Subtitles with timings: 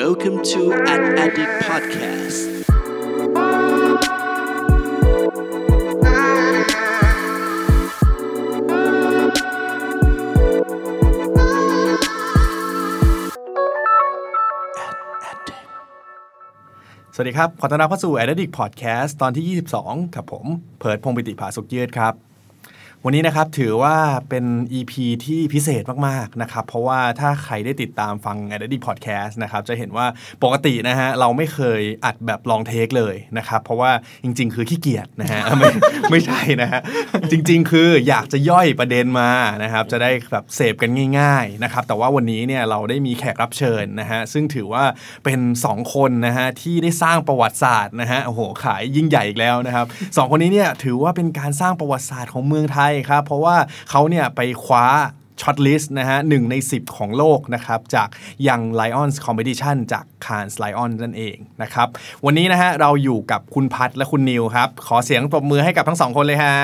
[0.00, 2.38] Welcome to an Addict Podcast.
[17.14, 20.46] สวัสดีครับ ขอต้อนรับเข้าสู่ a d d i c t Podcast ตอนที่ 22 กับผม
[20.78, 22.14] เพิร์ดพงปิติภาสุกยืดครับ
[23.06, 23.96] วันนี้นะครับถือว่า
[24.28, 24.44] เป็น
[24.78, 24.92] EP
[25.26, 30.06] ที่พิเศษมากๆนะครับเพราะว่าถ้าใครได้ติดตามฟัง a d d i c t Podcast นะครับจะเห็นว่า
[30.42, 33.90] ปกตินะฮะเราไม่เคยอัดแบบลองเทคเลยนะครับเพราะว่า
[34.24, 35.70] จริง ๆ คือขี้เกียจนะฮะไม่
[36.10, 36.80] ไม่ใช่นะฮะ
[37.30, 39.30] จริง ๆ คืออยากจะย่อยประเด็นมา
[39.62, 44.84] นะครับจะได้แบบเสพกันง่ายๆนะครับแต่ว่าวันนี้เนี่ยเราได้มีแขกรับเชิญนะฮะซึ่งถือว่า
[45.24, 53.56] เป็น 2 คนนะฮะที่ได้สร้างประวัติศาสตร์นะฮะโอ้โหขายยิ่งใหญ่อีกแล้วนะครับสองคนนี้เนี่ยถือว่าเป็นการสร้างประวัติศาสตร์ของเมืองไทยครับ เพราะว่า
[53.90, 54.86] เขาเนี่ยไปคว้า
[55.42, 58.08] shortlist นะฮะหนึ่งใน 10 ของโลกนะครับ จาก
[58.46, 61.88] Young Lions Competition จาก Cannes Lions นั่นเองนะครับ
[62.24, 66.56] วันนี้นะฮะเราอยู่กับคุณพัทและคุณนิวครับ ขอเสียงปรบมือให้กับทั้งสองคนเลยฮะ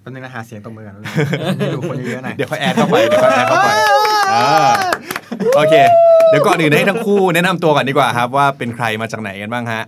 [0.00, 0.94] แป๊บนึงนะหาเสียงตบมือกัน
[1.74, 3.68] ดูคนเยอะๆหน่อยเดี๋ยวเขา add เข้าไปเดี๋ยวเขา add เข้าไป
[4.32, 4.46] อ่า
[5.56, 5.74] โอเค
[6.28, 9.82] เดี๋ยวก่อนอื่นให้ทั้งคู่แนะนำตัวก่อนดีกว่าครับ ว่าเป็นใครมาจากไหนกันบ้างฮะ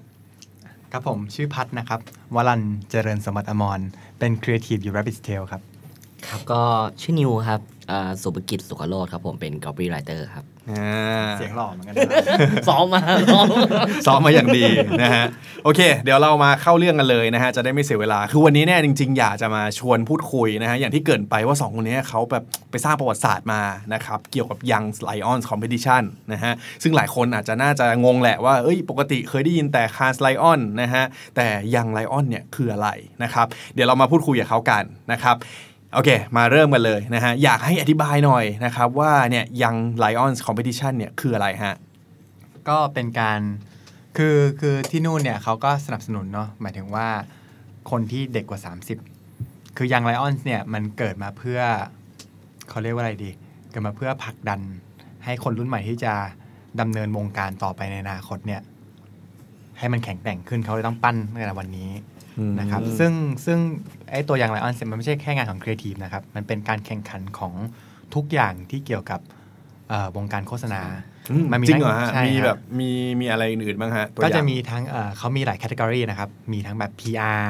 [0.93, 2.01] ครับผมชื่อพัทนะครับ
[2.35, 3.81] วรันเจริญสมบัติอมร
[4.19, 5.63] เป็นครีเอทีฟอยู่ Rabbit Tail ครับ
[6.27, 6.61] ครับก็
[7.01, 11.95] ชื่อนิวครับอ่าสุภกิจสุขโรธครับผมเป็น copywriter ครับ อ่าเสียงหล่อเหมือนกัน
[12.69, 13.03] ซ้อมมา
[13.33, 13.47] ซ้อม
[14.07, 14.65] ซ้อมมาอย่างดี
[15.03, 15.27] นะฮะ
[15.65, 23.63] โอเค เดี๋ยวเรามาเข้าเรื่องกันเลยนะฮะจะได้ไม่เสียเวลาคือวันนี้เนี่ยจริง ๆ อยากจะมาชวนพูดคุยนะฮะอย่างที่เกริ่นไปว่า 2 คนนี้เขาแบบไปสร้างประวัติศาสตร์มา
[23.95, 31.05] นะครับเกี่ยวกับ Young Lions Competition นะฮะซึ่งหลายคนอาจจะน่าจะงงแหละว่าเอ้ยปกติเคยได้ยินแต่ Cannes Lions นะฮะ
[31.37, 32.89] แต่ Young Lion เนี่ยคืออะไร
[33.23, 35.37] นะครับเดี๋ยวเรามาพูดคุยกับเขากันนะครับ
[35.95, 41.75] โอเค มาเริ่มกันเลยนะฮะ อยากให้อธิบายหน่อยนะครับว่าเนี่ยยัง Lions Competition เนี่ยคืออะไรฮะ
[42.69, 43.41] ก็เป็นการ
[44.17, 47.09] คือคือที่นู่นเนี่ยเขาก็สนับสนุนเนาะหมายถึงว่า
[47.91, 48.61] คนที่เด็กกว่า
[49.19, 51.61] 30 คือยังไลออนเนี่ยมันเกิดมาเพื่อ
[52.69, 53.31] เขาเรียกว่าอะไรดี
[53.71, 54.61] เกิดมาเพื่อผลักดัน
[55.25, 56.15] ให้คนรุ่นใหม่ที่จะ
[56.81, 58.61] ดำเนินวงการต่อไปในอนาคตเนี่ย
[59.79, 61.91] ให้มันแข็งแกร่งขึ้นเขาเลยต้องปั้นตั้งแต่วันนี้
[62.61, 63.13] นะครับ ซึ่ง
[63.47, 63.59] ซึ่ง
[64.11, 67.55] ไอ้ตัวอย่าง Lions เนี่ยมันไม่ใช่แค่งานของครีเอทีฟนะครับ มันเป็นการแข่งขันของ
[68.15, 69.21] ทุกอย่างที่เกี่ยวกับ
[69.89, 70.83] เอ่อวงการโฆษณา
[71.31, 77.47] อืมมันจริงเหรอฮะใช่มีครับแบบมีมีอะไรอื่นๆบ้างฮะตัวอก็ย่างจะมีทั้งเอ่อเขามีหลาย category นะครับ มีทั้งแบบ PR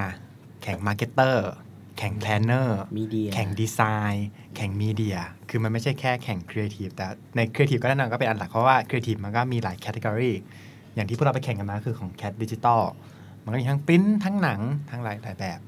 [0.62, 1.48] แข่ง marketer
[1.98, 3.80] แข่ง planner Media แข่งดีไซ
[4.12, 5.18] น์แข่ง media
[5.50, 10.32] คือมันไม่ใช่แค่แข่งครีเอทีฟแต่ในครีเอทีฟก็แน่นอนก็เป็นอันหลักเพราะว่าครีเอทีฟมันก็มีหลาย category
[10.94, 12.82] อย่างที่พวกเราไปแข่งกันมาคือของ cat digital
[13.44, 15.67] มันก็มีทั้งปริ้นทั้งหนังทั้งหลายหลายแบบอื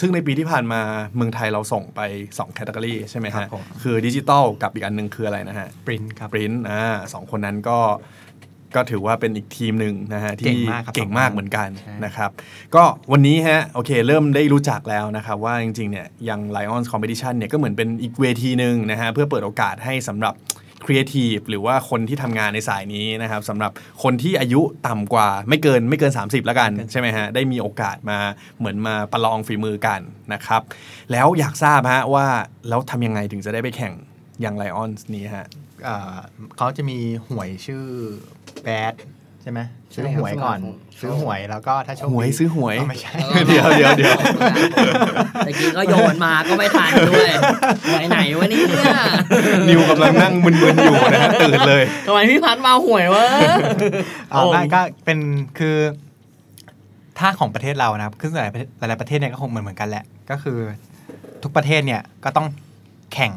[0.00, 0.80] ซึ่งในปีที่ผ่านมา
[1.16, 6.82] เมืองไทยเราส่งไป2 category ใช่ไหมฮะ ครับผมคือดิจิตอลกับอีกอันหนึงคืออะไรนะฮะปริ้นครับปริ้นอ่า
[7.12, 7.78] สองคนนั้นก็
[8.76, 12.30] ก็ถือว่าเป็นอีกทีมหนึ่งนะฮะที่เก่งมากครับเก่งมากเหมือนกันใช่นะครับ
[12.74, 20.34] ก็วันนี้ฮะโอเคเริ่มได้รู้จักแล้วนะครับว่าจริงๆเนี่ยยัง Lions Competition เนี่ยก็เหมือนเป็นอีกเวทีหนึ่งนะฮะเพื่อเปิดโอกาสให้สำหรับ
[20.84, 23.72] ครีเอทีฟหรือว่าคนที่ทำงานในสายนี้นะครับสำหรับ
[24.02, 28.18] คนที่อายุต่ำกว่าไม่เกินไม่เกิน 30 แล้วกันใช่ไหมฮะได้มีโอกาสมา
[28.58, 30.00] เหมือนมาประลองฝีมือกัน
[30.32, 30.62] นะครับ
[31.12, 32.26] แล้วอยากทราบฮะว่า
[32.68, 33.94] แล้วทำยังไงถึงจะได้ไปแข่ง
[34.44, 35.46] ยัง Lions นี้ฮะ
[35.84, 36.16] เอ่อ
[36.56, 37.84] เขาจะมีหวยชื่อ
[38.62, 43.14] แบดใช่ไหมใช่ซื้อครับหวยก่อนสมาคมซื้อหวยแล้วก็ถ้าโชคดีหวยซื้อหวยอ๋อไม่ใช่
[43.46, 44.18] เดี๋ยวเดี๋ยวเดี๋ยว
[45.46, 47.30] ตะกี้ก็โยนมาก็ไม่ทันด้วย
[47.88, 48.66] หวยไหนวะเนี่ย
[49.68, 53.26] นิวกำลังนั่งมึนๆอยู่นะฮะตื่นเลยทำไมพี่พัดมาหวยวะ
[54.30, 55.18] เอาไม่ก็เป็น
[55.58, 55.76] คือ
[57.18, 60.58] ถ้าของประเทศเรานะครับคือหลายประเทศหลายๆประเทศเนี่ยก็คงเหมือนเหมือนกันแหละ ก็คือ
[61.42, 62.46] ทุกประเทศเนี่ยก็ต้อง
[63.14, 63.32] แข่ง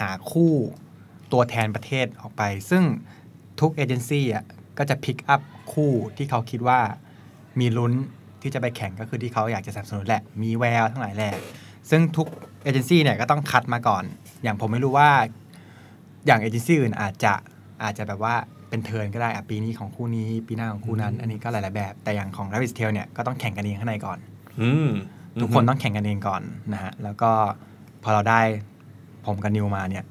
[0.00, 0.52] หาคู่
[1.32, 2.82] ตัวแทนประเทศออกไป ซึ่ง
[3.60, 4.44] ทุกเอเจนซี่อะ
[4.78, 5.40] ก็จะพิกอัพ
[5.72, 6.78] คู่ที่เขาคิดว่า
[7.60, 7.92] มีลุ้น
[8.42, 11.34] ที่จะไปแข่งก็คือที่เขาอยากจะสนับสนุนแหละ มีแววทั้งหลายแหละ
[11.90, 12.26] ซึ่งทุก
[12.62, 14.04] เอเจนซี่เนี่ยก็ต้องคัดมาก่อน
[14.42, 15.10] อย่างผมไม่รู้ว่า
[16.26, 17.34] อย่างเอเจนซี่อื่นอาจจะ
[17.82, 18.34] อาจจะแบบว่า
[18.68, 24.18] เป็นเทิร์นก็ได้อะปีนี้ของคู่นี้ปีหน้าของคู่นั้น อันนี้ก็หลาย ๆ แบบ แต่อย่างของ Rabbit Tail เนี่ยก็ต้องแข่งกันเองข้างในก่อน
[24.60, 24.88] อืม
[25.40, 26.42] ทุกคนต้องแข่งกันเองก่อน
[26.72, 27.30] นะฮะ แล้วก็
[28.02, 28.40] พอเราได้
[29.26, 30.04] ผมกับนิวมาเนี่ย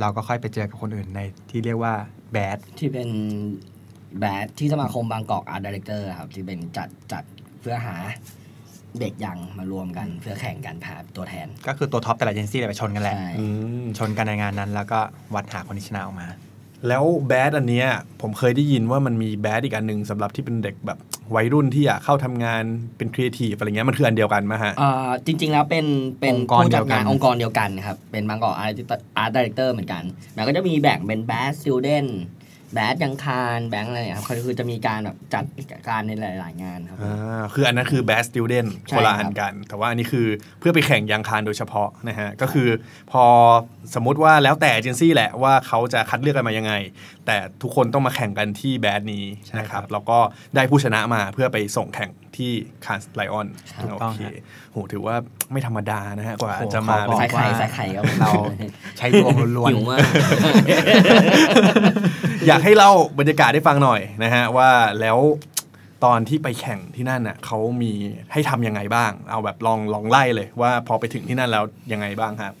[0.00, 1.20] เราก็ค่อยไปเจอกับคนอื่นใน
[1.50, 1.94] ที่เรียกว่า
[2.32, 3.08] BAD ที่เป็น
[4.18, 7.24] BAD ที่สมาคม Bangkok Art Director ครับที่เป็นจัดจัด
[7.60, 7.96] เพื่อหา
[9.00, 13.44] เด็ก Young มารวมกันเพื่อแข่งกันหาตัวแทน ก็คือตัวท็อปแต่ละเอเจนซี่เลยไปชนกันแหละใช่ อื
[13.82, 15.00] มชนกันในงานนั้น แล้วก็
[15.34, 16.28] วัดหาคนที่ชนะออกมา
[16.88, 17.88] แล้ว BAD อันเนี้ย
[18.22, 20.98] ผมเคยได้ยินว่ามันมี BAD อีกอันหนึ่งสำหรับที่เป็นเด็กแบบ
[21.34, 22.62] วัยรุ่นที่อยากเข้าทำงาน
[22.96, 25.86] เป็นครีเอทีฟอะไรเงี้ยมันคืออันเดียวกันไหมฮะ อ่าจริง ๆ แล้วเป็น
[26.20, 30.02] เป็นองค์กรผู้จัดเดียวกังานนองค์กรเดียวกันครับ เป็น Bangkok Art Art Director เหมือนกัน
[30.34, 32.06] แล้วก็จะมีแบ่งเป็นแบดสติ d เดน
[32.72, 35.44] แบดยังคารแบงค์อะไรเนี่ยครับคือจะมีการแบบจัด
[35.88, 40.26] การในหลาย ๆ งานครับ อ่าคืออันนั้นคือ best student ใช่คนละครับอันกัน แต่ว่าอันนี้คือ
[40.58, 42.68] เพื่อไปแข่งยังคารโดยเฉพาะนะฮะ ก็คือ
[43.12, 43.24] พอ
[43.94, 46.72] สมมุติว่าแล้วแต่เอเจนซี่แหละว่าเขาจะคัดเลือกกันมายังไง
[47.26, 50.18] แต่ทุกคนต้องมาแข่งกันที่แบดนี้ใช่นะคครัรับบแล้วก็
[50.54, 52.50] ได้ผู้ชนะมาเพื่อไปส่งแข่งที่
[52.84, 53.46] คานไลออน
[53.82, 54.32] ถูกโอต้องเคฮะ
[54.72, 55.16] โหถือว่า
[55.52, 58.32] ไม่ธรรมดานะฮะกว่าโอ้โหจะมาขอบอกใส่ไข่ว่าใส่ไข่ครับเรา
[58.98, 60.00] ใช้ดวงล้วนหิวมาก
[62.46, 64.70] อยากให้เล่าบรรยากาศให้ฟังหน่อยนะฮะว่า
[65.00, 65.18] แล้ว
[66.04, 67.92] ตอนที่ไปแข่งที่นั่นน่ะเขามี
[68.32, 72.54] ให้ทำยังไงบ้าง เอาแบบลองลองไล่เลยว่าพอไปถึงที่นั่นแล้วยังไงบ้างครับ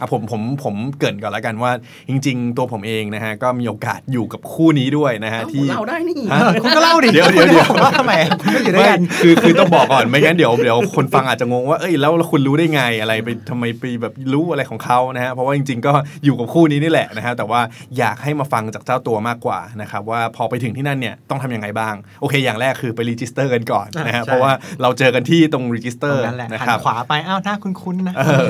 [0.00, 1.72] อะผมผมผมเกรินก่อนแล้วกันว่า
[2.08, 15.92] จริง ๆ ตัวผมเองนะฮะก็มีโอกาสอยู่กับคู่นี้ด้วยนะฮะที่เราได้นี่ฮะๆคุณก็เล่าดิเดี๋ยวเดี๋ยวเดี๋ยวคุณจะบอกว่าทำไมคุณไม่อยู่ด้วยไม่กันคือคือต้องบอกก่อนไม่งั้นเดี๋ยวเดี๋ยวคนฟังอาจจะงงว่าเอ้ยแล้วแล้วคุณรู้ได้ไงอะไรไปทำไมไปแบบรู้อะไรของเขานะฮะเพราะว่าจริง ๆ ก็
[16.24, 17.60] อยู่กับคู่นี้นี่แหละนะฮะแต่ว่า
[17.98, 24.52] อยากให้มาฟังจากเจ้าตัวมากกว่านะครับว่าพอไปถึงที่นั่นเนี่ยต้องทำยังไงบ้างโอเค อย่างแรกคือไป register กันก่อนนะฮะใช่เพราะว่า
[24.82, 28.48] เราเจอกันที่ตรง register ตรงนั้นแหละนะหัครับ หันขวาไปอ้าวหน้าคุ้นๆนะเออ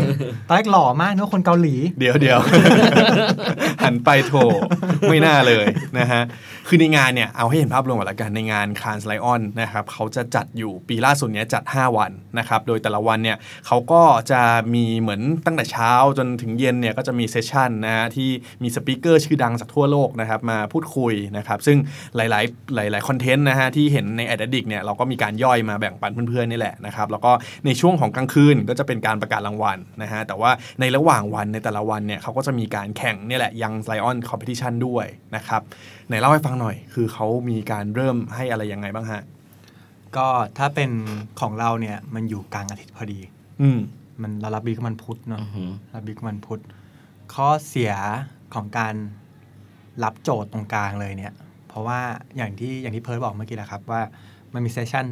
[0.49, 2.40] ตอนแรกหล่อมากนึกว่าคนเกาหลี เดี๋ยวเดี๋ยว
[3.84, 4.34] หันไปโถ
[5.08, 5.66] ไม่น่าเลย
[5.98, 6.22] นะฮะ
[6.69, 14.43] คือในงานเนี่ยเอาให้เห็นภาพรวมก่อนละกันในงานคานสไลออนนะครับเขาจะจัดอยู่ปีล่าสุดเนี้ยจัด 5 วันนะครับโดยแต่ละวันเนี่ยเขาก็จะ
[14.75, 18.31] มีเหมือนตั้งแต่เช้าจนถึงเย็นเนี่ยก็จะมีเซสชันนะฮะที่
[18.62, 21.78] มีสปีกเกอร์ชื่อดังจากทั่วโลกนะครับมาพูดคุยนะครับซึ่ง
[22.16, 22.44] หลาย
[22.90, 27.32] ๆ หลาย ๆ คอนเทนต์นะฮะที่เห็นใน a d d i c t เนี่ยเราก็มีการย่อยมาแบ่งปันเพื่อน ๆ นี่แหละนะครับแล้วก็
[27.66, 30.50] ในช่วงของกลางคืนก็จะเป็นการประกาศรางวัลนะฮะแต่ว่า
[30.81, 35.06] ในระหว่างวันในแต่ละวันเนี่ยเขาก็จะมีการแข่งเนี่ยแหละ Young Lions Competition ด้วย
[35.37, 35.62] นะครับ
[36.08, 39.22] ไหนเล่าให้ฟังหน่อย คือเขามีการเริ่มให้อะไรยังไงบ้างฮะ
[40.16, 40.26] ก็
[40.58, 40.90] ถ้าเป็น
[41.40, 43.20] ของเราเนี่ยมันอยู่กลางอาทิตย์พอดี
[43.60, 43.78] อืม
[44.22, 46.60] มันเรารับบรีฟวันพุธเนาะอือหือ รับบรีฟวันพุธ
[47.34, 47.92] ข้อเสีย
[48.54, 48.94] ของการ
[50.04, 51.32] รับโจทย์ตรงกลางเลยเนี่ย
[51.68, 52.00] เพราะว่า
[52.36, 54.00] อย่างที่อย่างที่พัฒน์บอกเมื่อกี้แหละครับว่า
[54.54, 55.06] มันมี session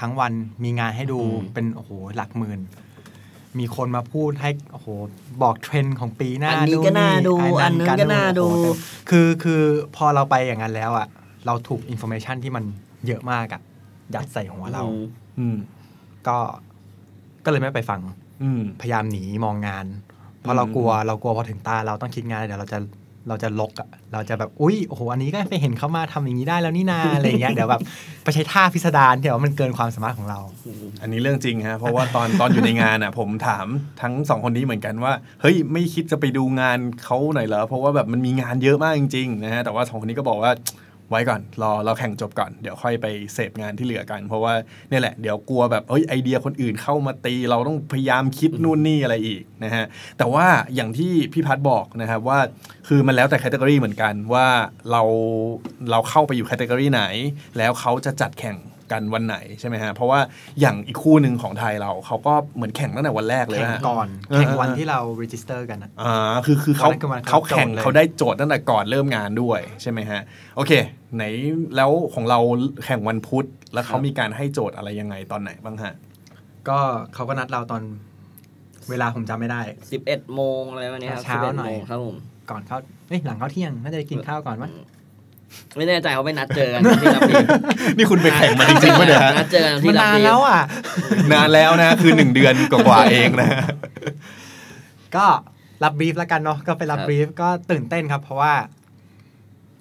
[0.00, 0.32] ทั้งวัน
[0.64, 2.60] มีงานให้ดูอืม เป็นโอ้โหหลักหมื่น
[3.58, 4.86] มีคนมาพูดให้โอ้โห
[5.42, 8.66] บอกเทรนด์ของปีหน้าอันนี้ก็น่าดูอันนึงก็น่าดูโอ้โห
[9.10, 9.62] คือคือ
[9.96, 11.06] พอเราไปอย่างนั้นแล้วอะ
[11.46, 12.64] เราถูก information ที่มัน
[13.06, 13.60] เยอะมากอะ
[14.14, 14.82] ยัดใส่หัวเรา
[15.38, 15.56] อืม
[16.26, 16.36] ก็
[17.44, 18.00] ก็เลยไม่ไปฟัง
[18.42, 19.86] อืมพยายามหนีไม่มองงาน
[20.40, 22.78] เพราะเรากลัวเรากลัวพอถึงตาเราต้องคิดงานเดี๋ยวเราจะ
[23.28, 27.80] เราจะรกอะเราจะแบบอุ้ยโอ้โหอันนี้ก็ไปเห็นเขามาทำอย่างนี้ได้แล้วนี่นาอะไรเงี้ยเดี๋ยวแบบ
[28.24, 30.40] ไปใช้ท่าพิสดารเดี๋ยวมันเกินความสามารถของเรา
[31.02, 33.66] อันนี้เรื่องจริงฮะเพราะว่าตอนตอนอยู่ในงานอะผมถาม
[34.02, 40.52] ทั้งสองคนนี้เหมือนกันว่าเฮ้ยไม่คิดจะไปดูงานเขาหน่อยเหรอเพราะว่าแบบมันมีงานเยอะมากจริงๆนะฮะแต่ว่าสองคนนี้ก็บอกว่า
[41.14, 44.54] ไว้ก่อน รอเราแข่งจบก่อน เดี๋ยวค่อยไปเสพงานที่เหลือกัน เพราะว่า
[44.88, 49.84] เนี่ยแหละ เดี๋ยวกลัวแบบเอ้ยไอเดียคนอื่นเข้ามาตี เราต้องพยายามคิดนู่นนี่อะไรอีกนะฮะ
[50.18, 52.38] แต่ว่าอย่างที่พี่พัฒน์บอกนะครับว่า
[52.88, 54.46] คือมันแล้วแต่แคตตากรีเหมือนกันว่า
[54.90, 55.02] เรา
[55.90, 57.02] เราเข้าไปอยู่แคตตากรีไหน
[57.58, 58.56] แล้วเขาจะจัดแข่ง
[58.92, 60.20] กันวันไหนใช่ไหมฮะ เพราะว่า
[60.60, 66.14] อย่างอีกคู่หนึ่งของไทยเราเขาก็เหมือนแข่งตั้งแต่วันแรกเลยแข่งนะฮะก่อนเออแข่งวันที่เรา register กันอะอ่า
[66.46, 70.20] คือคือเขาวันนั้นคือวันเขาแข่งโจทย์เลย เขาได้โจทย์ตั้งแต่ก่อนเริ่มงานด้วยใช่ไหมฮะ
[70.56, 70.72] โอเค
[71.16, 71.24] ไหน
[71.76, 72.38] แล้วของเรา
[72.84, 75.94] แข่งวันพุธ แล้วเขามีการให้โจทย์อะไรยังไงตอนไหนบ้างฮะ
[76.68, 76.78] ก็
[77.14, 77.82] เขาก็นัดเราตอน
[78.90, 79.60] เวลาผมจำไม่ได้
[79.92, 82.16] สิบเอ็ดโมงอะไรวันนี้ครับเช้า11หน่อย โมงครับผม
[82.50, 82.78] ก่อนเข้า
[83.08, 84.70] เอ้ยหลังเข้าเที่ยงน่าจะได้กินข้าวก่อนวะ
[85.76, 87.34] ไม่แน่ใจเขาไปนัดเจอกันที่รับพี
[87.96, 90.60] นี่คุณไปแข่งมาจริงๆปะเนี่ยฮะนัดเจอกันมัที่นรับนานพีแล้วอะ
[91.32, 93.50] นานแล้วนะ คือหนึ่งเดือนกว่าๆเองนะ
[95.16, 95.26] ก็
[95.84, 98.52] รับบรีฟแล้วกันเนาะก็ไปรับบรีฟก็ตื่นเต้นครับ เพราะว่า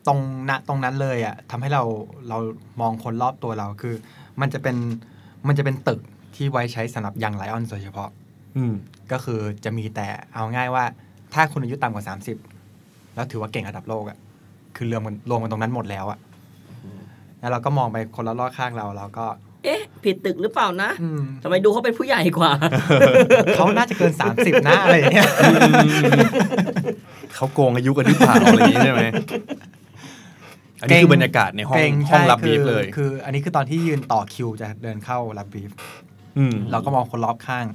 [0.08, 1.84] ตรงณตรงนั้นเลยอะทำให้เรา
[2.30, 2.38] เรา
[2.82, 3.96] มองคนรอบตัวเราคือ
[4.42, 4.76] มันจะเป็น
[5.48, 6.00] มันจะเป็นตึก
[6.36, 8.10] ที่ไว้ใช้สำหรับยังไลออนโดยเฉพาะ
[8.58, 8.74] อืม
[9.12, 10.84] ก็คือจะมีแต่เอาง่ายว่า
[11.34, 12.06] ถ้าคุณอายุต่ำกว่า
[12.60, 14.18] 30 แล้วถือว่าเก่งระดับโลกอะ่ะ
[14.76, 16.20] คือรวมกันรวมกันตรงนั้นหมดแล้วอะ่ะ
[17.40, 19.26] แล้วเราก็มองไปคนละรอบข้างเราเราก็
[19.64, 22.52] เอ๊ะ ผิดตึกหรือเปล่านะอืม ทำไมดูเขาเป็นผู้ใหญ่กว่า
[23.56, 25.30] เขาน่าจะเกิน 30นะอะไรอย่างเงี้ย
[27.36, 29.06] เขาโกงอายุกันหรือเปล่าอะไรอย่างนี้ใช่ไหม
[30.82, 35.72] อันนี้คือบรรยากาศในห้องเก่งห้องใช่รับบีฟคือเลยคือ อันนี้คือตอนที่ยืนต่อคิวจะเดินเข้ารับ brief
[36.38, 37.66] อืมเราก็มองคนรอบข้าง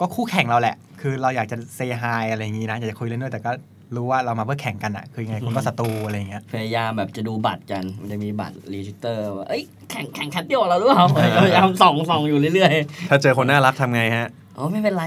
[0.00, 3.52] ก็คู่แข่งเราแหละ คือเราอยากจะ say hi อะไรอย่างงี้นะอยากจะคุยเล่นด้วยแต่ก็
[3.94, 11.04] รู้ว่าเรามาเพื่อแข่งกันอะคือยังไงคุณก็ศัตรูอะไรอย่างเงี้ยพยายามแบบจะดูบัตรกัน มันจะมีบัตร register ว่าเอ้ยแข่งแข่ง cat เดียวกับเราหรือเปล่า
[11.44, 12.72] พยายามส่องส่องอยู่เรื่อย
[13.10, 15.04] ถ้าเจอคนน่ารักทำไงฮะๆอ๋อไม่เป็นไร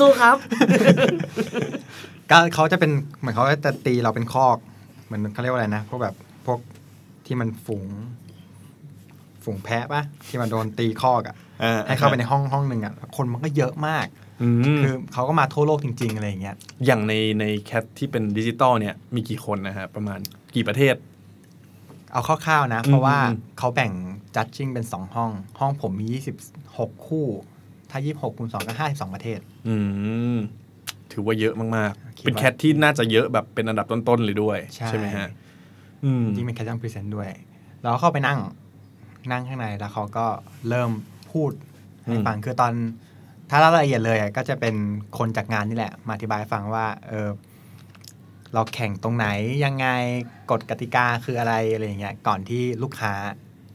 [0.00, 0.36] สู้ๆครับ
[2.30, 4.58] ก็เขาจะเป็นเหมือนเขาจะตีเราเป็นคอก
[5.04, 6.14] เหมือนเขาเรียกว่าอะไรนะพวกแบบ
[6.46, 6.58] พวก
[7.26, 7.84] ที่มันฝูง
[9.44, 14.23] ฝูงแพะปะที่มันโดนตีคอกอะ่ะอ่ให้เข้าไปในห้องห้องหนึ่งอะ่ะคนมันก็เยอะมากอืม
[14.82, 20.18] คือเขาก็มาทั่วโลกจริง ๆ อะไรอย่างเงี้ยอย่างในในแคทที่เป็นดิจิตอลเนี่ยมีกี่คนนะฮะประมาณ
[20.54, 20.94] กี่ประเทศ
[22.12, 23.92] เอาคร่าวๆนะ เพราะว่าอืมเขาแบ่ง
[24.36, 26.06] จัดจิ้งเป็น 2 ห้อง ห้องผมมี
[26.60, 27.26] 26 คู่
[27.90, 29.38] ถ้า 26คูณ2ก็52 ประเทศ
[29.68, 29.76] อื
[30.34, 30.36] ม
[31.12, 35.28] ถือว่าเยอะมากคิๆดว่าเป็นแคทที่น่าจะเยอะแบบเป็นอันดับต้นๆเลยด้วย ใช่ไหมฮะ
[36.04, 37.28] อืมจริงเป็นแคทจังพรีเซนต์ด้วย
[37.82, 38.38] แล้วก็เข้าไปนั่ง
[39.30, 40.26] นั่งข้างในแล้วเขาก็
[40.68, 40.90] เริ่ม
[41.32, 41.50] พูด
[42.04, 42.72] ให้อืมฟังคือตอน
[43.50, 44.74] ถ้าเล่ารายละเอียดเลยอะก็จะเป็น
[45.18, 47.28] คนจากงานนี่แหละ มาอธิบายให้ฟังว่าเออ
[48.54, 49.26] เราแข่งตรงไหน
[49.64, 49.86] ยังไง
[50.50, 53.12] กฎกติกาคืออะไรอะไรอย่างเงี้ยก่อนที่ลูกค้า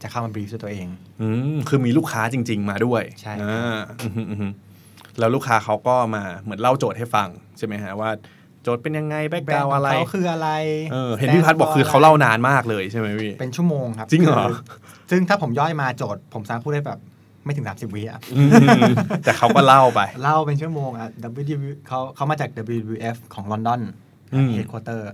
[0.02, 0.86] จะเข้ามา brief ด้วยตัวเอง
[1.20, 4.52] อืมคือมีลูกค้าจริง ๆ มาด้วยใช่อ่าอืมอืมอืม
[5.18, 8.10] แล้วลูกค้าเขาก็มาเหมือนเล่าโจทย์ให้ฟังใช่ไหมฮะว่า
[8.62, 10.48] โจทย์เป็นยังไง background อะไรเขาคืออะไร
[10.92, 14.54] เออเห็นพี่พัฒน์บอกคือเขาเล่านานมากเลยใช่ไหมพี่เป็นชั่วโมงครับ จริงเหรอคื
[15.10, 16.98] ซึ่งถ้าผมย่อยมาโจทย์ ผมสามารถพูดได้แบบ
[17.44, 18.92] ไม่ถึง 30วิอะอืม
[19.24, 21.08] แต่เขาก็เล่าไป เล่าเป็นชั่วโมงอะ
[21.48, 23.80] W เขาเขามาจาก WWF ของลอนดอน
[24.34, 25.06] อืม headquarter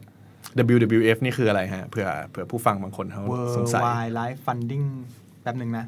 [0.75, 3.23] WWF นี่คืออะไรฮะเผื่อเผื่อผู้ฟังบางคนเขา
[3.57, 4.87] สงสัย Worldwide Life Funding
[5.43, 5.87] แป๊บหนึ่งนะ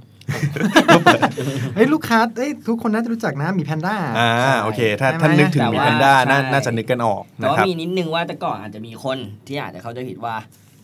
[1.75, 4.31] เฮ้ยลูกค้าเอ้ยทุกคนน่าจะรู้จักนะหมีแพนด้าอ่า
[4.63, 10.35] โอเค ถ้าใช่ไหมท่านนึกถึงแต่มีว่าแพนด้าใช่น่าจะนึกกันออกแต่นะว่าครับมีนิดนึงว่าแต่ก่อนอาจจะมีคนที่อาจจะเขาใจะผิดว่า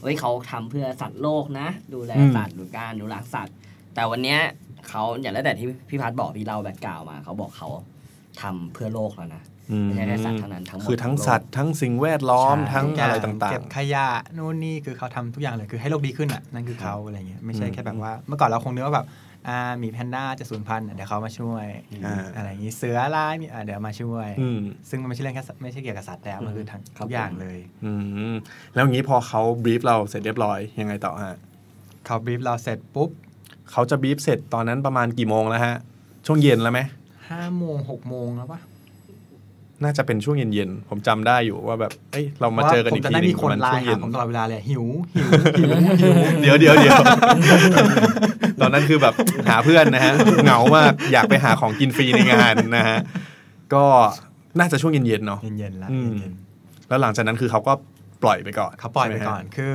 [0.02, 3.54] เฮ้ยเขาทำเพื่อสัตว์โลกนะ ดูแลอืมสัตว์ดูการดูแลสัตว์
[3.94, 4.40] แต่วันเนี้ย
[4.88, 7.68] เขาอย่างแล้วแต่ที่พี่พัฒน์บอกพี่เล่าแบ็กกราวมา เขาบอกเขา
[8.42, 19.06] ทำเพื่อโลกแล้วนะอืมไม่ใช่แค่สัตว์เท่านั้นทั้งหมดคือทั้งโลกสัตว์ทั้งสิ่งแวดล้อมใช่ทั้งทุกอะไรย่ต่างเก็บขยะนู่นนี่คือเขาทำทุกอย่างเลยคือให้โลกดีขึ้นอะนั่นคือเขาอะไรเงี้ยไม่ใช่อืมแค่แบบว่า เมื่อก่อนเราคงนึกว่าแบบ
[19.48, 21.66] อ่าหมีแพนด้าจะสูญพันธุ์อะเดี๋ยวเขามาช่วย
[22.04, 27.92] อ่าอะไรอย่างงี้เสือร้ายมีอะเดี๋ยวมาช่วยๆอืมซึ่งมันไม่ใช่เรื่องแค่สัตว์ไม่ใช่เกี่ยวกับสัตว์แล้วมันคือทั้งทุกอย่างเลยอื
[28.32, 28.34] ม
[28.74, 31.36] แล้วอย่างนี้พอเขาบรีฟเราเสร็จเรียบร้อยยังไงต่อฮะ
[32.06, 33.10] เขาบรีฟเราเสร็จปุ๊บ
[33.70, 35.76] เขาจะบรีฟเสร็จตอนนั้นประมาณกี่โมงแล้วฮะ
[36.26, 36.80] ช่วงเย็นแล้วไหม
[37.30, 38.60] ห้าโมงหกโมงแล้วปะ
[39.84, 44.84] น่าจะเป็นช่วงเย็นๆ ผมจำได้อยู่ว่าแบบ เอ้ย เรามาเจอกันอีกผมจะทีได้หนึมีงคประนมาณไลช่วงน์เย็หานผมตลอดเวลาเลยหิว
[45.16, 45.28] หิว
[45.58, 45.70] หิว
[46.02, 47.00] หิว เดี๋ยวเดี๋ยวเดี๋ยว
[48.60, 49.14] ตอนนั้นคือแบบ
[49.48, 50.12] หาเพื่อนนะฮะ
[50.44, 52.98] เหงามาก อยากไปหาของกินฟรีในงานนะฮะ
[53.74, 53.84] ก็
[54.58, 56.32] น่าจะช่วงเย็นๆ เนาะ เย็นๆ แล้วอืมเย็น
[56.88, 57.72] แล้วหลังจากนั้นคือเขาก็
[58.22, 59.74] ปล่อยไปก่อนๆเขาปล่อยไปใช่หมฮะก่อน คือ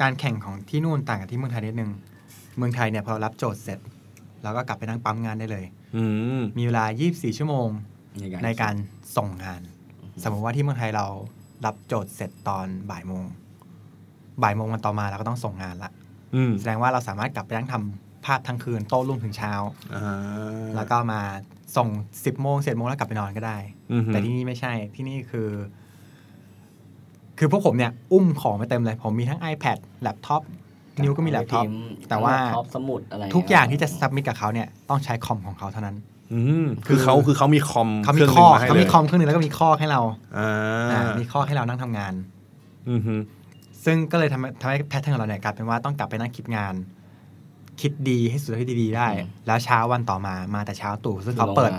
[0.00, 1.90] การแข่งของที่นู่นต่างกับที่เมืองไทยนิดนึง
[2.56, 3.78] เมืองไทยเนี่ยพอรับโจทย์เสร็จ
[4.42, 5.64] เราก็กลับไปนั่งปั๊มงานได้เลย
[5.96, 6.04] อื
[6.38, 7.68] มมีเวลา 24 ชั่วโมง
[8.44, 8.74] ในการ
[9.16, 9.60] ส่งงาน
[10.22, 11.06] สมมติว่าที่เมืองไทยเรา
[11.66, 13.24] รับโจทย์เสร็จตอนบ่ายโมง
[14.42, 15.90] บ่ายโมงวันต่อมาเราก็ต้องส่งงานละ
[16.34, 19.52] อืมแสดงว่าเราสามารถกลับไปนั่งทำภาพทั้งคืนโต้รุ่งถึงเช้า
[19.94, 21.20] อ่าแล้วก็มา
[21.76, 23.58] ส่ง 10โมงเสร็จโมงแล้วกลับไปนอนก็ได้
[23.92, 25.50] อือฮึแต่ที่นี่ไม่ใช่ที่นี่คือ
[27.38, 30.42] คือพวกผมเนี่ย อุ้มของไปเต็มเลย ผมมีทั้ง iPad แล็ปท็อป
[31.02, 31.64] นิวก็มีแล็ปท็อป
[32.08, 35.96] แต่ว่าท็อปสมุดอะไรทุกอย่างที่จะ submit กับเขาเนี่ยต้องใช้คอมของเขาเท่านั้น
[36.32, 40.00] อืมคือเขาคือเขามีคอมเขามีครื่องหข้นึ่องมาให้เขาเลมียคอมเครื่องหนึงแล้วก็มีข้อให้เรา
[40.38, 40.50] อ่า
[40.92, 42.12] อ่ามีข้อให้เรานั่งทำงาน
[42.90, 43.14] อือฮึ
[43.84, 46.74] ซึ่งก็เลยทำให้ทำให้ pattern ของเราเนี่ยกลายเป็นว่าต้องกลับไปนั่งคิดงาน
[47.80, 49.08] คิดให้ดีที่สุดที่ได้
[49.46, 51.70] แล้วเช้าวันต่อมามาแต่เช้าตรู่ซึ่งเขาเปิด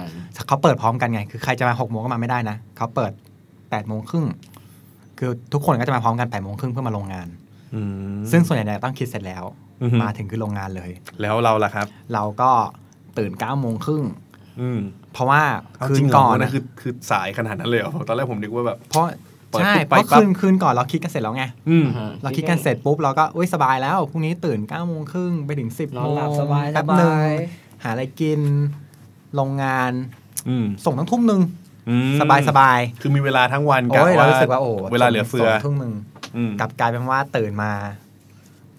[0.48, 3.12] เขาเปิดพร้อมกันไง คือใครจะมาหกโมงก็มาไม่ได้นะเขาเปิด
[3.70, 4.26] แปดโมงครึ่ง
[5.18, 7.47] คือทุกคนก็จะมาพร้อมกันแปดโมงครึ่งเพื่อมาลงงานอืม
[8.32, 9.44] ซึ่งส่วนใหญ่เนี่ยต้องคิดเสร็จแล้ว
[9.82, 12.52] อือฮึมาถึงคือลงงานเลย แล้วเราล่ะครับ เราก็
[13.18, 14.04] ตื่นเก้าโมงครึ่ง
[14.62, 14.80] อืม
[15.14, 15.42] เพราะว่า
[15.78, 19.06] เอาคืจรินงเหรก่อนนั่นะนคือคือสายขนาดนั้นเลยเหรอตอนแรกผมนึกว่าแบบ เพราะ
[19.50, 21.86] เปิดใช่ปุ๊บเพไปราะปั๊บคืนคืนก่อนเราคิดกันเสร็จแล้วไงอืม
[22.24, 27.34] เราคิดกันเสร็จปุ๊บเราก็อุ้ยสบายแล้วพรุ่งนี้ตื่น9ก้าโมงครึ่งไปถึง10บนอโมนงหลับสบายแป๊บสบาหนึ่งย
[27.84, 28.40] หาอะไรกิน
[29.40, 29.92] ลงงาน
[30.50, 31.42] อืมส่งทั้งทุ่มหนึ่ง
[31.90, 36.17] อืมสบายสบายคือมีเวลาทั้งวันโอ้ยกะเรารู้สึกว่าโอ้เวลาเหลือเฟือส่งทุ่มหนึ่งอืม
[36.60, 37.72] กลับกลายเป็นว่าตื่นมา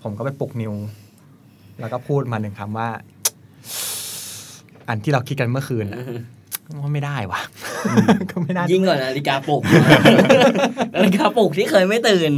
[0.03, 0.75] ผมก็ไปปลุกนิว
[1.81, 2.89] แล้วก็พูดมาหนึ่งคำว่า
[4.89, 6.01] อันที่เราคิดกันเมื่อคืนนะ
[6.77, 7.41] ว่าไม่ได้วะ
[8.31, 9.63] ก็ไม่ได้ยิ่งกว่านาฬิกาปลุก
[10.95, 12.33] นาฬิกาปลุกที่เคยไม่ตื่น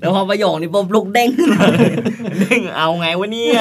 [0.00, 1.92] แล้วพอประโยคนี้ปุ๊บลุกเด้งขึ้นมาเลย
[2.40, 3.60] เด้งเอาไงวะเนี่ย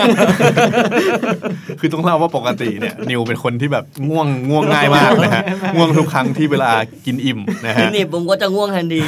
[1.79, 5.43] คือต้องเล่าว่าปกติเนี่ย นิวเป็นคนที่แบบง่วงง่วงง่ายมากนะฮะ
[5.75, 6.71] ง่วงทุกครั้งที่เวลา
[7.05, 9.01] กินอิ่มนะฮะนี่ผมก็จะง่วงทันที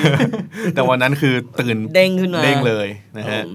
[0.74, 3.52] แต่วันนั้นคือตื่นเด้งขึ้นมาเด้งเลยนะฮะอืม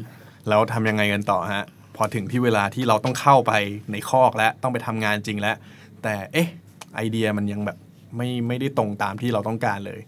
[0.49, 1.65] แล้วทำยังไงกันต่อฮะ
[1.97, 3.53] พอถึงที่เวลาที่เราต้องเข้าไป
[3.93, 5.57] ในคอกแล้วต้องไปทำงานจริงแล้ว
[6.03, 6.49] แต่เอ๊ะ
[6.95, 7.79] ไอเดียมันยังแบบ
[8.17, 10.01] ไม่ไม่ได้ตรงตามที่เราต้องการเลย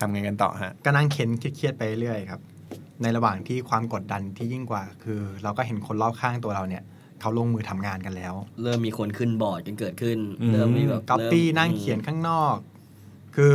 [0.00, 2.40] ทำไงกันต่อฮะ ก็นั่งเค้นเครียดๆไปเรื่อยครับ
[3.02, 6.82] ในระหว่างที่ความกดดันที่ยิ่งกว่า คือเราก็เห็นคนรอบข้างตัวเราเนี่ย
[7.20, 12.56] เขาลงมือทำงานกันแล้ว เริ่มมีคนขึ้นบอร์ดกันเกิดขึ้น อืม เริ่มมีแบบก๊อปปี้ริ่มนั่งเขียนข้างนอก
[13.36, 13.54] คือ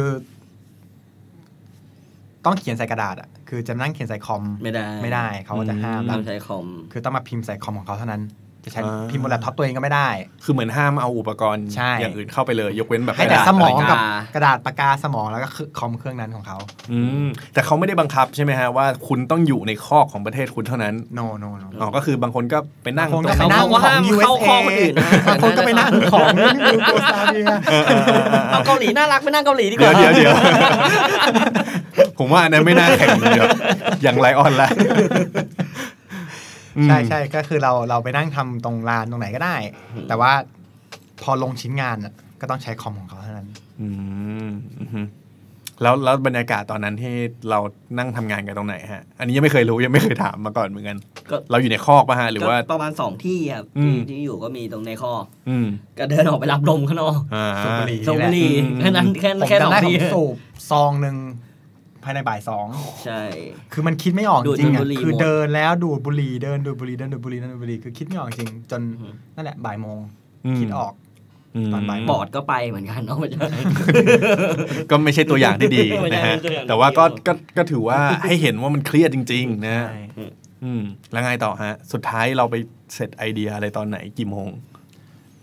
[2.45, 8.21] ต้องเขียนใส่กระดาษอะคือจะนั่งเขียนใส่คอม ไม่ได้ไม่ได้เขาก็จะห้ามอืมแล้ต้วองใช้คอม คือต้องมาพิมพ์ใส่คอมของเขาเท่านั้น
[8.65, 10.09] จะใช้อ่าพิมพ์บนแล็ปท็อปตัวเองก็ไม่ได้
[10.43, 16.57] คือเหมือนห้ามเอาอุปกรณ์ใช่อย่างอื่นเข้าไปเลย ยกเว้นแบบให้แต่กระดาษสมองอะไรกับกระดาษปากกาสมองแล้วก็คือคอมเครื่องนั้นของเขา
[16.91, 26.27] อืมแต่เขาไม่ได้บังคับใช่ไหมฮะว่าคุณต้องอยู่ในคอกของประเทศคุณเท่านั้น no no no อ๋อก็คือบางคนก็ไปนั่งบางคนตรก็งไปนั่งเขาก็ขอห้างม USA เข้าข้อคนอื่นนะบางคนก็ไปนั่งของ
[26.73, 27.45] ยูโกสลาเวีย
[28.51, 30.33] เอาเกาหลีน่ารักไปนั่งเกาหลีดีกเดี๋ยว่าวเดี๋ยวเดี๋ยว
[32.19, 33.49] ผมว่าอันนั้นไม่น่าแข่งเลยครับ
[34.03, 35.62] อย่างไรออนละอืม
[36.85, 39.55] ใช่ใช่ก็คือเราเราไปนั่งทำตรงลานตรงไหนก็ได้
[40.07, 40.31] แต่ว่า
[41.21, 43.49] พอลงชิ้นงานอะก็ต้องใช้คอมของเขาเท่านั้น
[43.81, 43.87] อื
[44.47, 44.49] ม
[44.81, 45.01] อือฮึ
[45.81, 47.15] แล้วแล้วบรรยากาศตอนนั้นที่
[47.49, 47.59] เรา
[47.97, 50.97] นั่งทำงานกันตรงไหนฮะ อันนี้ยังไม่เคยรู้ยังไม่เคยถามมาก่อนเหมือนกัน
[51.29, 55.13] ก็เราอยู่ในคอกป่ะฮะหรือว่าก็ประมาณสองที่ครับอืมที่ที่อยู่ก็มีตรงในข้อ
[55.49, 55.67] อืม
[55.99, 60.35] ก็เดินออกไปรับลมข้างนอกอ่าสูบบุหรี่สูบบุหรี่อืมแค่นั้นแค่ผมแค่สองจำได้ผที่มสูบ
[60.71, 61.15] ซองหนึ่ง
[62.03, 62.67] ภายในบ่ายสอง
[63.05, 63.21] ใช่
[63.73, 69.99] คือมันคิดไม่ออกจดูดริงๆบุอะหรี่คือหมดเดินแล้วดูดบุหรี่เดินดูดบุหรี่เดินดูดบุหรี่เดินดูดบุหรี่คือคิดไม่ออกจริง จนอืมนั่นแหละบ่ายโมง
[70.53, 70.93] มคิดออก
[71.65, 73.47] มตอนบ่ายบอร์ดก็ไปเหมือนกันเนาะไม่ใช่
[74.89, 80.01] ก็ไม่ใช่ตัวอย่างที่ดีไม่ใช่นะฮะตัวอย่างที่ดีแต่ว่าก็ก็ก็ถือว่าให้เห็นว่ามันเครียดจริง ๆ นะใช่
[80.63, 82.55] อืมแล้วไงต่อฮะ สุดท้ายเราไป
[82.95, 84.47] เสร็จไอเดียอะไรตอนไหนกี่โมง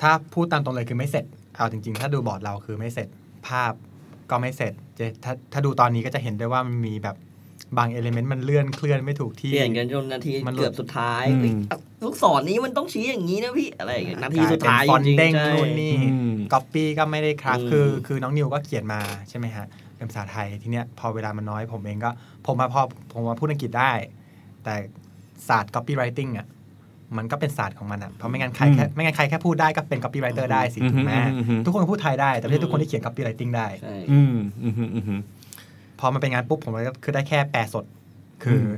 [0.03, 1.25] ถ้าพูดตามตรงเลยคือไม่เสร็จ
[1.57, 3.09] เอาจริง ๆ ถ้าดูบอร์ดเราคือไม่เสร็จ
[3.49, 3.73] ภาพ
[4.31, 7.17] ก็ไม่เสร็จ จะถ้าถ้าดูตอนนี้ก็จะเห็นได้ว่ามันมีแบบ
[7.79, 19.67] บางเอลิเมนต์มันเลื่อนเคลื่อนไม่ถูกที่เปลี่ยนกันจนนาทีมันหลุดเกือบสุดท้ายอืมเอ้ยลูกศรนี้มันต้องชี้อย่างนี้นะพี่อะไรอย่างเงี้ยนาทีกลสุดท้ายเป็นฟอนจริต์งเด้งๆใช่นู่นนี่อืมก๊อปปี้ก็ไม่ได้ครับอืมคือคือน้องนิวก็เขียนมาใช่ไหมฮะ
[19.97, 22.11] เป็นภาษาไทยทีเนี้ยพอเวลามันน้อยผมเองก็
[22.47, 23.93] ผมมาพอผมมาพูดอังกฤษได้
[24.65, 24.75] แต่
[25.49, 26.47] ศาสตร์ copywriting อะ
[27.17, 35.21] มันก็เป็นศาสตร์ของมันอะเพราะไม่งั้นใครแค่ไม่งั้นใครแค่พูดได้ก็เป็น copywriter ได้สิถูกไหมอืมอืมอืมทุกคนพูดไทยได้ แต่ไม่ใช่ทุกคนที่เขียน copywriting ได้ใช่อืมอืมอืมอืม
[36.01, 37.85] พอมันเป็นงานปุ๊บผมก็คือได้แค่แปลสด
[38.43, 38.73] คืออม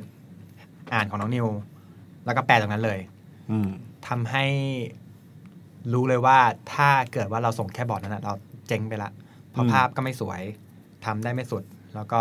[0.95, 1.47] อ่านของน้องนิว
[2.25, 2.99] แล้วก็แปลตรงนั้นเลย
[3.51, 3.69] อืม
[4.09, 4.45] ทำให้
[5.93, 6.39] รู้เลยว่า
[6.75, 8.33] ถ้าเกิดว่าเราส่งแค่บอร์ดนั้นนะเรา
[8.69, 9.11] เจ๊งไปละ
[9.51, 10.43] เพราะอืมภาพก็ไม่สวย
[11.05, 11.63] ทำได้ไม่สุด
[11.95, 12.21] แล้วก็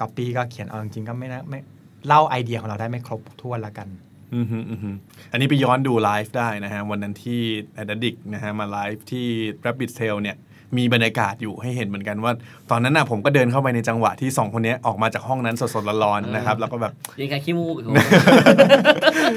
[0.00, 1.58] ก๊อปปี้ก็เขียนเอาจริงๆก็ไม่นะไม่
[2.06, 3.88] เล่าไอเดียของเราได้ไม่ครบถ้วนละกัน
[4.34, 4.96] อืมอืมอืม
[5.32, 7.40] อันนี้ไปย้อนดูไลฟ์ได้นะฮะ วันนั้นที่
[7.74, 9.26] ADDICT นะฮะ มาไลฟ์ที่
[9.64, 10.38] Rabbit Tail เนี่ย
[10.78, 12.32] มีบรรยากาศอยู่ให้เห็นเหมือนกันว่า
[12.70, 17.96] ตอนนั้นน่ะผมก็เดินเข้าไปในจังหวะที่สองคนเนี้ยออกมาจากห้องนั้นสดๆร้อนๆนะครับ แล้วก็แบบยิงใครขี้มูกอีกคน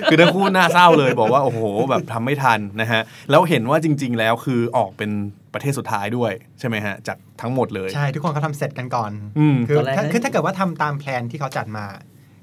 [0.10, 5.12] คือทั้งคู่หน้าเศร้าเลยบอกว่า โอ้โห แบบทำไม่ทันนะฮะ แล้วเห็นว่าจริง ๆ แล้วคือออกเป็น
[5.54, 11.86] ประเทศสุดท้ายด้วยใช่ไหมฮะ จากทั้งหมดเลย ใช่ ทุกคนเขาทำเสร็จกันก่อนอืมคือตอนแรกถ้านะคือถ้าเกิดว่าทำตามแพลนที่เขาจัดมา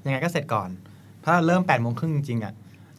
[0.05, 0.69] ยังไงก็เสร็จก่อน
[1.23, 2.53] เพราะเราเริ่ม8ปดโมงครึ่งจริงๆอะ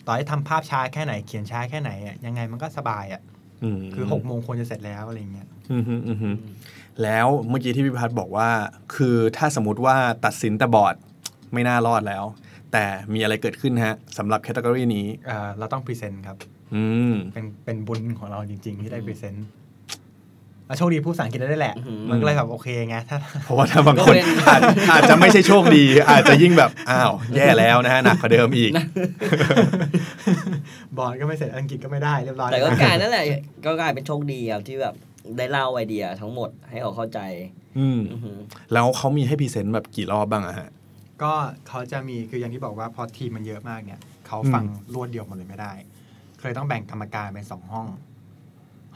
[0.06, 3.22] ต่อให้ทำภาพช้าแค่ไหนเขียนช้าแค่ไหนอะยังไงมันก็สบายอะ
[3.78, 6.30] มคือ6กโมงควรจะเสร็จแล้วอะไรเงี้ยอืมฮึอืมฮึ
[7.02, 8.48] แล้วเมื่อกี้ที่พี่พัฒน์บอกว่า
[8.94, 10.94] คือถ้าสมมติว่าตัดสินแต่บอร์ด
[11.52, 12.24] ไม่น่ารอดแล้ว
[12.72, 12.84] แต่
[13.14, 16.36] มีอะไรเกิดขึ้นฮะสำหรับ category นี้เอ่อเราต้อง present ครับ
[16.74, 19.63] อืมเป็นเป็นบุญของเราจริง ๆ ที่ได้พรีเซนต์แล้ว
[20.78, 28.70] โชคดีพูดภาษาอังกฤษได้ด้วยแหละอื้อหือมันก็เลยแบบโอเคไงถ้าเพราะว่าถ้าบางคนก็เป็นอาจอาจจะไม่ใช่โชคดี อาจจะยิ่งแบบ อ้าว แย่แล้วนะฮะหนักกว่าเดิมอีก
[30.96, 33.24] บอลก็ไม่เสร็จอังกฤษก็ไม่ได้เรียบร้อยแต่ก็กลายนั่นแหละ
[33.64, 34.94] ก็กลายเป็นโชคดีครับที่แบบ
[35.38, 37.20] ได้เล่าไอเดียทั้งหมดให้เขาเข้าใจ
[37.78, 38.38] อืมอือหือ
[38.72, 40.68] แล้วเขามีให้ present แบบกี่รอบบ้างอะฮะ
[41.22, 41.32] ก็
[41.68, 45.72] เขาจะมีคืออย่างที่บอกว่าพอทีมมันเยอะมากเนี่ยเขาฟังรวดเดียวหมดเลยไม่ได้
[46.40, 47.86] เคยต้องแบ่งกรรมการเป็นสองห้อง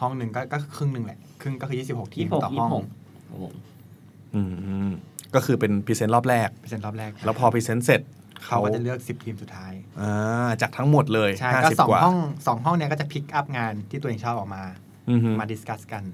[0.00, 2.84] ห้องหนึ่งก็ก็ครึ่งหนึ่งแหละครึ่งก็คือ 26 ทีมยี่สิบหกต่อยี่ห้สิองบหก
[3.28, 3.54] ครับผม
[4.34, 4.40] อื
[4.88, 4.90] ม
[5.34, 8.00] ก็คือเป็น present รอบแรก present รอบแรก แล้วพอ present เสร็จ
[8.44, 14.62] เขาก็จะเลือก 10 ทีมสุดท้ายอ่าจากทั้งหมดเลยใช่ห้าก็สิบสองกว่าห้องสองห้องเนี้ยก็จะ pick up งานที่ตัวเองชอบออกมา
[15.10, 16.04] อือฮึมา discuss กัน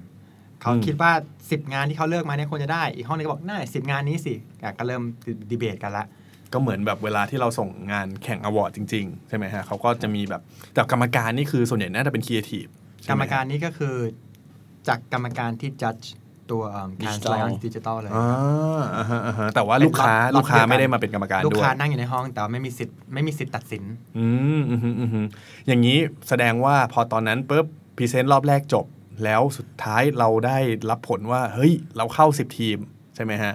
[0.61, 5.01] เขาอืมคิดว่า 10 งานที่เขาเลือกมาเนี่ยควรจะได้ อีกห้องนึงก็บอกน่าสิบงานนี้สิอะก็เริ่ม
[5.51, 6.05] ดีเบตกันละ
[6.53, 10.41] ก็เหมือนแบบเวลาที่เราส่งงานแข่ง award จริง ๆ ใช่ไหมฮะเขาก็จะมีแบบ
[10.73, 12.65] แต่กรรมการนี่คือส่วนใหญ่น่าจะเป็นครีเอทีฟ
[13.09, 13.95] กรรมการนี้ก็คือ
[14.87, 15.95] จากกรรมการที่จัด
[16.51, 23.83] ตัวการ Digital สไลด์ดิจิตอลเลยอ่าอ่าฮะอ่าฮะแต่ว่าเป็นลูกค้าล็อตลูกค้าเดียวกันไม่ได้มาเป็นกรรมการลูกด้วย ค้านั่งอยู่ในห้องแต่ว่าไม่มีสิทธิ์ไม่มีสิทธิ์ตัดสิน
[24.17, 24.27] อื
[24.59, 25.27] มอืมอืมอืม
[25.67, 25.97] อย่างนี้
[26.29, 27.65] แสดงว่าพอตอนนั้นปุ๊บ
[27.97, 28.85] พรีเซนต์รอบแรกจบ
[29.23, 30.57] แล้วสุดท้ายเราได้
[30.89, 32.77] รับผลว่า เฮ้ย เราเข้า 10 ทีม
[33.15, 33.53] ใช่ไหมฮะ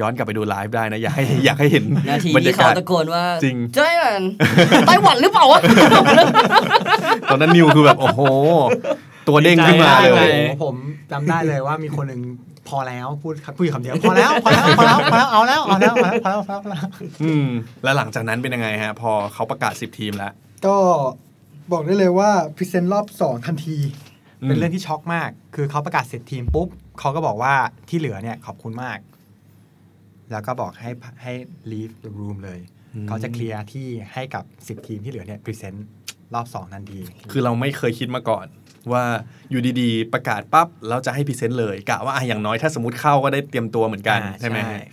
[0.00, 4.22] ย้อนกลับไปดูไลฟ์ได้นะ อยากให้อยากให้เห็นนาทีบรรที่ยาเขากาศตะโกนว่าจริงใช่มัน
[4.86, 5.60] ไต้หวันหรือเปล่าวะ
[7.30, 8.20] ตอนนั้นนิวคือแบบ โอ้โห
[9.28, 10.74] ตัวเด้งขึ้นมาเลดีใจยมากโอ้โหผม
[11.12, 12.20] จำได้เลยว่ามีคนหนึ่ง
[12.68, 16.86] พอแล้วพูดพูดอยู่คำเดียวพอแล้วพอแล้วพอแล้วพอแล้วเอาแล้วเอาแล้วพอแล้วพอแล้วพอแล้วพอแล้ว
[17.22, 17.46] อืม
[17.84, 20.32] แล้วหลังจากนั้นเป็นยังไงฮะ พอเขาประกาศ 10 ทีมแล้ว
[20.66, 20.76] ก็
[21.72, 23.76] บอกได้เลยว่า present รอบสองทันที
[24.42, 26.68] อืม เป็นเรื่องที่ช็อกมาก คือเขาประกาศเสร็จทีมปุ๊บ
[27.00, 27.54] เขาก็บอกว่า
[27.88, 28.98] ที่เหลือเนี่ยขอบคุณมาก
[30.30, 30.90] แล้วก็บอกให้
[31.22, 31.32] ให้
[31.72, 32.60] leave the room เลย
[33.08, 35.86] เขาจะเคลียร์ที่ให้กับ 10 ทีมที่เหลือเนี่ย present
[36.34, 38.46] รอบสองทันที คือเราไม่เคยคิดมาก่อน
[38.92, 39.04] ว่า
[39.50, 44.84] อยู่ดีๆ ประกาศปั๊บแล้วจะให้ present เลย กะว่าอะอย่างน้อยถ้าสมมติเข้าก็ได้เตรียมตัวเหมือนกันอ่าใช่ไหมใช่ฮะ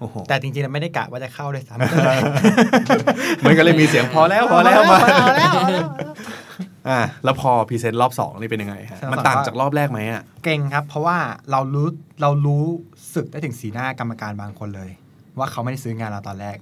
[0.00, 5.86] โอ้โหแต่จริงๆเราไม่ได้กะว่าจะเข้าด้วยซ้ำมันก็เลยมีเสียงพอแล้วพอแล้วมาเอาแล้วเอาแล้ว
[6.88, 11.18] อะแล้วพอ present รอบสองนี่เป็นยังไงฮะรอบสองมันต่างจากรอบแรกไหมอะ ต่างครับ เพราะว่า
[11.50, 11.88] เรารู้
[12.22, 12.64] เรารู้
[13.14, 14.90] สึกได้ถึงสีหน้ากรรมการบางคนเลย
[15.38, 16.56] ว่าเขาไม่ได้ซื้องานเราตอนแรก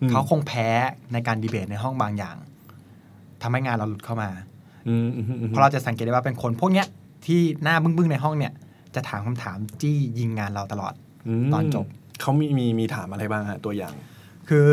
[0.00, 0.68] อืมเขาคงแพ้
[1.12, 2.36] ในการดีเบตในห้องบางอย่าง
[3.42, 4.30] ทำให้งานเราหลุดเข้ามา
[4.88, 6.86] อืมอืมอืมอืมเพราะเราจะสังเกตได้ว่าเป็นคนพวกเนี้ย
[7.26, 8.52] ที่หน้าบึ้งๆในห้องเนี่ย
[8.94, 10.94] จะถามคำถามจี้ยิงงานเราตลอด
[11.42, 11.86] มตอนจบ
[12.20, 13.94] เขามีมีมีถามอะไรบ้างฮะตัวอย่าง
[14.48, 14.68] คือ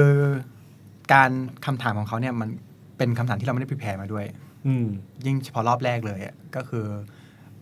[1.13, 1.31] การ
[1.65, 2.49] คำถามของเขาเนี่ยมัน
[2.97, 4.25] เป็นคำถามที่เราไม่ได้ prepare มาด้วย
[4.67, 4.85] อืม
[5.25, 6.85] ยิ่งเฉพาะรอบแรกเลยอะก็คือ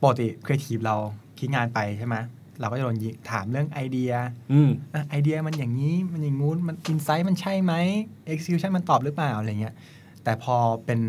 [0.01, 0.95] ปกติครีเอทีฟเรา
[1.39, 2.15] คิดงานไปใช่ไหม
[2.59, 4.11] เราก็จะโดนยิงถามเรื่องไอเดีย
[4.53, 7.73] อืมอะไอเดียมันอย่างนี้มันอย่างงู้นมัน insight มันใช่ไหม
[8.33, 9.73] execution มันตอบหรือเปล่าอะไรเงี้ย
[10.23, 10.99] แต่พอเป็น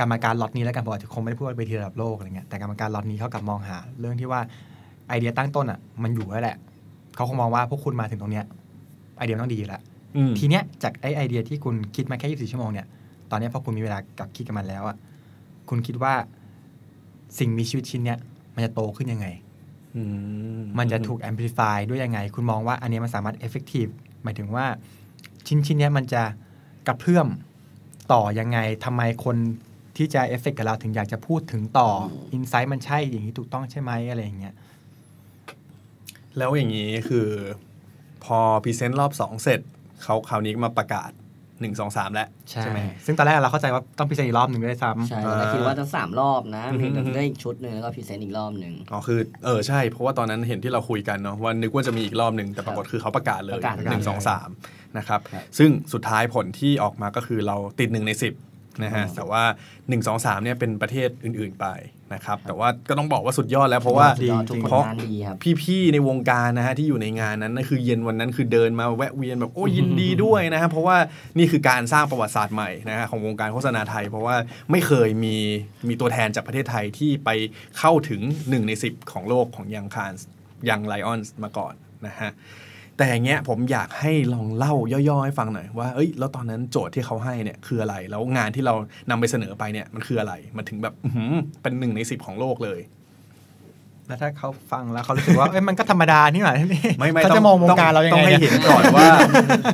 [0.00, 4.40] กรรมการล็อตนี้แล้วกันผมอาจจะคงไม่ได้พูดว่าเวทีระดับโลกอะไรเงี้ยแต่กรรมการล็อตนี้เขากลับมองหา เรื่องที่ว่า
[5.08, 6.56] ไอเดียตั้งต้นอะ มันอยู่แล้วแหละ
[7.14, 8.44] เขาคงมองว่าพวกคุณมาถึงตรงเนี้ย
[9.16, 9.80] ไอเดียมันต้องดีอยู่แล้ว
[10.16, 12.86] อืมทีเนี้ยจากไอไอเดียที่คุณคิดมาแค่ 24 ชั่วโมงเนี่ย
[13.30, 14.96] ตอนเนี้ยพอคุณมีเวลากับคิดกับมันแล้วอะ
[15.68, 16.14] คุณคิดว่า
[17.38, 18.18] สิ่งมีชีวิตชิ้นเนี้ย
[18.54, 19.43] มันจะโตขึ้นยังไงอื
[20.78, 24.66] มันจะถูก amplify ด้วยยังไง คุณมองว่าอันเนี้ยมันสามารถ effective หมายถึงว่า
[25.46, 26.22] ชิ้นชิ้นเนี้ยมันจะ
[26.86, 27.26] กระเพื่อม
[28.12, 29.36] ต่อยังไงทำไมคน
[29.96, 31.88] ที่จะ affect กับเราถึงอยากจะพูดถึงต่อ
[32.32, 34.54] insight มันใช่อย่างนี้ถูกต้องใช่ไหมอะไรอย่างเงี้ย
[36.38, 37.28] แล้วอย่างนี้คือ
[38.24, 39.60] พอ present รอบสองเสร็จ
[40.02, 41.10] เขาคราวนี้มาประกาศ
[41.60, 54.48] หนึ่งสองสามแล้วใช่ไหมซึ่งตอนแรกเราเข้าใจว่าต้อง present อีกรอบหนึ่งด้วยซ้ำใช่แต่คิดว่าจะสามรอบนะมีอือฮึได้อีกชุดหนึ่งแล้วก็ present อีกรอบหนึ่งอ๋อคือเออใช่เพราะว่าตอนนั้นเห็นที่เราคุยกันเนาะว่านึกว่าจะมีอีกรอบหนึ่งแต่ปรากฏคือเขาประกาศเลยประกาศหนึ่งสองสาม
[54.98, 58.34] นะครับครับซึ่งสุดท้ายผลที่ออกมาก็คือเราติดหนึ่งในสิบ
[58.82, 61.66] นะฮะอืมแต่ว่า1 2 3เนี่ยเป็นประเทศอื่น ๆไป
[62.12, 70.96] นะครับแต่ว่าก็ต้องบอกว่าสุดยอดแล้วเพราะว่าดียอดทุกจริงผเพลราะงานดีครับพี่ๆในวงการนะฮะที่อยู่ในงานนั้นนะคือเย็นวันนั้นคือเดินมาแวะเวียนแบบโอ้ยินดีด้วยนะฮะเพราะว่า
[71.38, 74.36] นี่คือการสร้างประวัติศาสตร์ใหม่นะฮะของวงการโฆษณาไทย เพราะว่า
[74.70, 75.36] ไม่เคยมี
[75.88, 77.30] มีตัวแทนจากประเทศไทยที่ไป
[77.78, 80.12] เข้าถึง 1 ใน 10 ของโลกของยังคาน
[80.68, 81.74] ยังไลออนมาก่อน
[82.06, 82.30] นะฮะ
[82.96, 84.74] แต่อย่างเงี้ยผมอยากให้ลองเล่า
[85.08, 88.74] ย่อๆให้ฟังหน่อยว่าเอ้ยแล้วตอนนั้นโจทย์ที่เขาให้เนี่ยคืออะไร แล้วงานที่เรา
[89.10, 90.94] นำไปเสนอไปเนี่ยมันคืออะไร มันถึงแบบ
[91.62, 92.80] เป็นหนึ่งในสิบของโลกเลย
[94.08, 99.08] แล้วถ้าเขาฟังแล้วเขารู้สึกว่าเอ้ยมันก็ธรรมดานี่หว่านี่ไม่ไม่เขาต้จะมองวงการเรายังต้ไงองให้เนี่ยเห็นก่อนว่า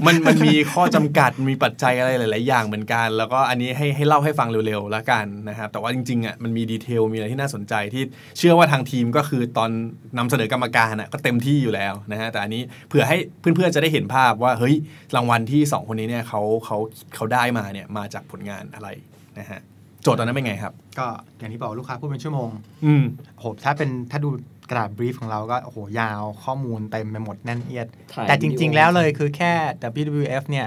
[0.06, 8.02] มันมันมีข้อจำกัดมีปัจจัยอะไรหลาย ๆ อย่างเหมือนกัน แล้วก็อันนี้ให้ให้เล่าให้ฟังเร็ว ๆ แล้วกันนะครับแต่ว่าจริง ๆ อะมันมีดีเทลมีอะไรที่น่าสนใจที่
[8.38, 9.70] เชื่อว่าทางทีมก็คือตอน
[10.18, 14.74] นำเสนอกรรมการอะก็เต็มที่อยู่แล้วนะฮะแต่อันนี้เผื่อให้เพื่อน ๆ จะได้เห็นภาพว่าเฮ้ย
[15.16, 16.76] รางวัลที่สองคนนี้เนี่ยเขาเขา
[17.14, 18.88] เขาได้มาเนี่ยมาจากผลงานอะไร
[19.38, 19.60] นะฮะ
[20.02, 21.06] โจทย์ตอนนั้นเป็นไงครับ ก็
[21.38, 22.50] อย่างที่บอกลูกค้าพูดเป็นชั่วโมง
[22.84, 23.04] อืม
[23.38, 24.28] โหถ้าเป็นถ้าดู
[24.70, 29.52] กระดาษบรีฟของเราก็โอ้โหยาวข้อมูลเต็มไปหมดแน่นเอียด ถ่ายแต่จวิดีริงโอๆแล้วเลยคือแค่
[30.00, 30.66] WWF เนี่ย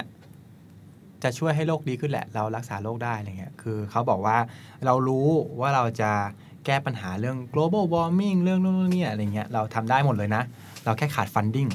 [1.23, 4.37] จะช่วยให้โลกดีขึ้นแหละ เรารักษาโลกได้อะไรเงี้ยคือเขาบอกว่า
[4.85, 5.27] เรารู้
[5.59, 6.11] ว่าเราจะ
[6.65, 10.43] แก้ปัญหาเรื่อง global warming เรื่องนู่นนนนี่อะไรเงี้ยเราทำได้หมดเลยนะ
[10.85, 11.69] เราแค่ขาด funding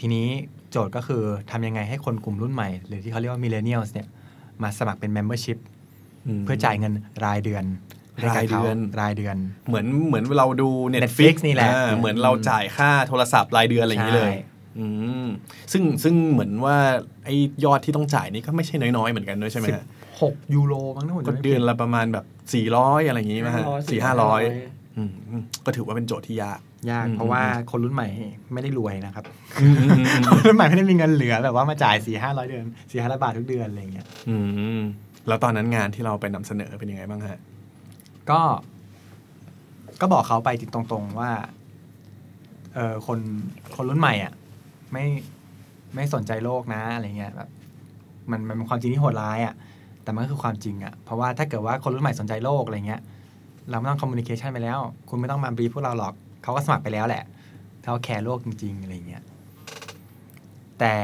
[0.00, 0.26] ทีนี้
[0.70, 4.06] โจทย์ก็คือทำยังไงให้คนกลุ่มรุ่นใหม่ หรือที่เขาเรียกว่า millennials เนี่ย
[4.62, 5.58] มาสมัครเป็น membership
[6.44, 6.92] เพื่อจ่ายเงิน
[7.24, 7.64] รายเดือน
[8.18, 9.36] ให้กับขรายเดือนรายเดือน
[9.68, 14.40] เหมือนเหมือนเราดู Netflix Netflix นี่แหละอ่าเหมือนเราจ่ายค่าโทรศัพท์รายเดือนอะไรอย่างนี้เลยใช่
[14.78, 14.86] อื
[15.24, 15.26] ม
[15.72, 16.76] ซึ่งซึ่งเหมือนว่า
[17.24, 19.84] ไอ้ยอดที่ต้องจ่ายนี่ก็ไม่ใช่น้อยๆ เหมือนกันด้วยใช่ไหมฮะ
[20.22, 22.24] หกยูโรมั้งนะผมก็จำไม่ผิเดือนละประมาณแบบ
[22.66, 24.40] 400อะไรอย่างนี้ไหมฮะสี่ห้าร้อย
[24.96, 28.08] อืมอืมก็ถือว่าเป็นโจทย์ที่ยาก ยากอืมเพราะว่าคนรุ่นใหม่
[28.52, 29.24] ไม่ได้รวยนะครับ
[29.62, 34.36] อืมอืมอืมอืมคนรุ่นใหม่ไม่ได้มีเงินเหลือแบบว่ามาจ่ายสี่ห้าร้อยเดือนสี่ห้าร้อยบาททุกเดือนอะไรอย่างเงี้ยอื
[34.78, 34.80] ม
[35.28, 37.40] แล้วตอนนั้นงานที่เราไปนำเสนอเป็นยังไงบ้างฮะ
[38.30, 38.40] ก็
[40.00, 41.30] ก็บอกเขาไปตรงๆว่า
[42.74, 43.18] เออคน
[43.76, 44.32] คนรุ่นใหม่อะ
[44.92, 45.04] ไม่
[45.94, 47.50] ไม่สนใจโลกนะอะไรเงี้ยแบบ
[48.30, 49.54] มันมันเป็นความจริงที่โหดร้ายอะ
[50.02, 53.00] แต่มันก็คือความจริงอะ เพราะว่าถ้าเกิดว่าคนรุ่นใหม่สนใจโลกอะไรเงี้ย
[53.70, 57.24] เราไม่ต้องคอมมูนิเคชันไปแล้ว คุณไม่ต้องมาบีพวกเราหรอก เขาก็สมัครไปแล้วแหละ
[57.82, 59.22] เขาแคร์โลกจริง ๆ อะไรเงี้ย
[60.80, 60.94] แต่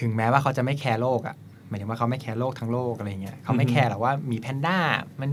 [0.00, 1.36] ถึงแม้ว่าเขาจะไม่แคร์โลกอะ
[1.70, 4.78] หมายถึงว่าเขาไม่แคร์โลกทั้งโลกอะไรเงี้ยเขาไม่อือฮึแคร์หรอกว่ามีแพนด้า
[5.20, 5.30] มัน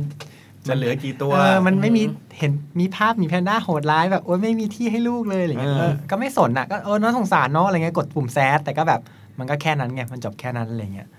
[0.68, 2.04] จะเหลือกี่ตัวเออมันไม่มี
[2.38, 9.02] เห็นมีภาพมีแพนด้าโหดร้ายแบบโอ้ยไม่มีที่ให้ลูกเลยอะไรเงี้ยเออเออก็ไม่สนอะก็เออน่าสงสารเนาะอะไรเงี้ยกดปุ่ม sad แต่ก็แบบ
[9.40, 11.10] มันก็แค่นั้นไงมันจบแค่นั้นอะไรเงี้ย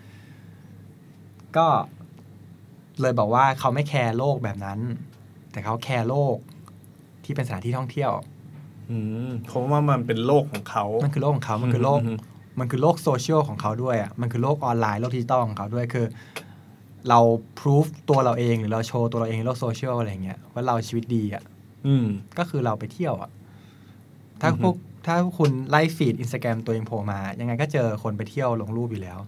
[1.57, 1.67] ก็
[3.01, 4.79] เลยบอกว่าเขาไม่แคร์โลกแบบนั้น
[5.53, 6.37] แต่เขาแคร์โลก
[7.25, 8.11] ที่เป็นสถานที่ท่องเที่ยว
[8.91, 12.13] อืมเพราะว่ามันเป็นโลกของเขา มันคือโลกของเขา มันคือโลกอื
[12.59, 16.07] มมันคือโลกโซเชียลของเขาด้วยอะมันคือโลกออนไลน์โลกดิจิตอลของเขาด้วยคือ
[17.09, 17.21] เรา
[17.59, 21.43] พิสูจตัวเราเองหรือเราโชว์ตัวเราเองในโลกโซเชียลอะไรเงี้ยว่าเราชีวิตดีอะ
[21.87, 22.07] อืม
[22.39, 23.31] ก็คือเราไปเที่ยวอะ
[24.41, 24.75] ถ้าอือฮึพวก
[25.07, 29.19] ถ้าคุณไล่ feed Instagram ตัวเองโผล่มา ยังไงก็เจอคนไปเที่ยวลงรูปอยู่แล้ว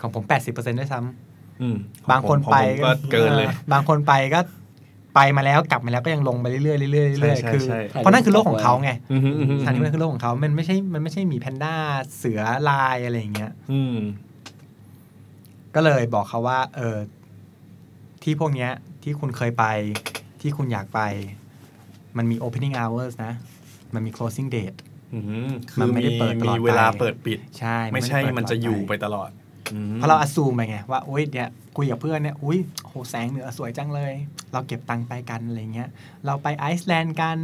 [0.00, 1.76] ของผม80%ด้วยซ้ำอืม
[2.10, 4.40] บางคนของผมไปก็เกินเลยออบางคนไปก็
[5.14, 11.74] ไปมาแล้วกลับมาแล้วก็ยังลงไปเรื่อยๆเรื่อยๆเรื่อยใช่ๆใช่คือใช่เพราะนั่นคือโลกของเขาไงอืมอืมอืมสถานที่นั้นคือโลกของเขามันไม่ใช่มันไม่ใช่หมีแพนด้า
[12.16, 13.96] เสือลายอะไรอย่างเงี้ยอืม
[15.74, 16.98] ก็เลยบอกเขาว่า เออ
[18.22, 18.70] ที่พวกเนี้ย
[19.02, 19.64] ที่คุณเคยไป
[20.40, 21.00] ที่คุณอยากไป
[22.16, 23.32] มันมี opening hours นะ
[23.94, 24.76] มันมี closing date
[25.14, 29.41] อืมคืมันอไม่ได้มีเปิดตลอดมีเวลาไปเปิดปิด ใช่ ไม่ใช่ด้เปิดมันจะอยู่ตลดไปตลอดอืม
[29.94, 34.12] เพราะเราอ s ซูมไปไงว่าอุ้ยเนี่ยคุยกับเพื่อนเนี่ยอุ้ยโหแสงเหนือสวยจังเลย
[34.52, 35.88] เราเก็บตังค์ไปกันอะไรเงี้ย
[36.26, 37.38] เราไปไอซ์แลนด์กัน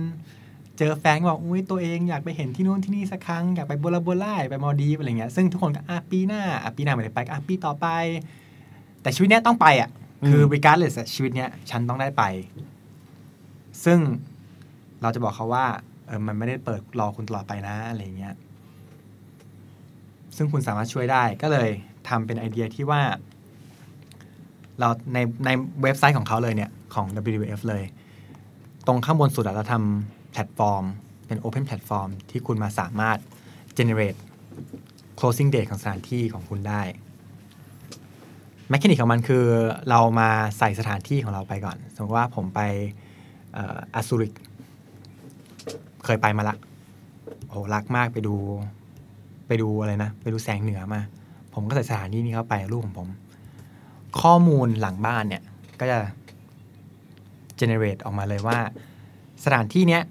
[0.78, 7.86] เจอแฟนก็บอกอุ้ยตัวเองอยากไปเห็นที่นู่นที่นี่สักครั้งอยากไปโบราโบราไปมอลดีฟอะไรเงี้ยซึ่งทุกคนก็อะปีหน้าอะปีหน้าไม่ได้ไปก็อะปีต่อไป
[9.02, 9.90] แต่ชีวิตเนี้ยต้องไปอะ
[10.28, 12.22] คือ regardless อะชีวิตเนี้ยฉันต้องได้ไป
[13.84, 13.98] ซึ่ง
[15.02, 15.66] เราจะบอกเขาว่า
[16.06, 18.34] เออมันไม่ได้เปิดรอคุณตลอดไปนะอะไรเงี้ย
[20.36, 21.70] ซึ่งคุณสามารถช่วยได้ก็เลย
[22.08, 23.02] ทำเป็นไอเดียที่ว่า
[24.78, 25.50] เราในใน
[25.82, 27.84] เว็บไซต์ของเขาเลยเนี่ยของ WWF เลย
[28.86, 30.84] ตรงข้างบนสุดเราทำแพลตฟอร์ม
[31.26, 33.18] เป็น Open Platform ที่คุณมาสามารถ
[33.78, 34.18] generate
[35.18, 36.82] closing date ของสถานที่ของคุณได้
[38.70, 39.44] mechanic ของมันคือ
[39.90, 42.60] เรามาใส่สถานที่ของเราไปก่อน สมมติว่าผมไป
[43.94, 44.32] อาซูริก
[46.04, 46.56] เคยไปมาละ
[47.46, 48.34] โอ้โหรักมากไปดู
[49.46, 51.00] ไปดูอะไรนะ ไปดูแสงเหนือมา
[51.58, 53.08] ผมก็ใส่สถานที่นี้เข้าไปรูปของผม
[54.20, 55.42] ข้อมูลหลังบ้านเนี่ย
[55.80, 55.98] ก็จะ
[57.60, 58.58] generate ออกมาเลยว่า
[59.44, 60.02] สถานที่เนี้ย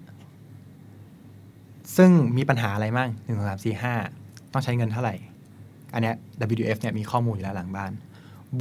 [1.97, 3.93] ซึ่งมีปัญหาอะไรมั่งหนึ่งสองสามสี่ห้า
[4.53, 5.15] ต้องใช้เงินเท่าไหร่
[5.93, 6.15] อันเนี้ย
[6.61, 7.91] WF เนี่ยมีข้อมูลอยู่แล้วหลังบ้าน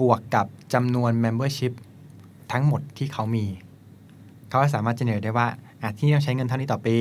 [0.01, 1.73] บวกกับจำนวน membership
[2.53, 3.47] ทั้งหมดที่เขามี
[4.49, 5.49] เขาสามารถ generate ได้ว่า
[5.83, 6.97] อะที่นี่ต้องใช้เงินเท่านี้ต่อปี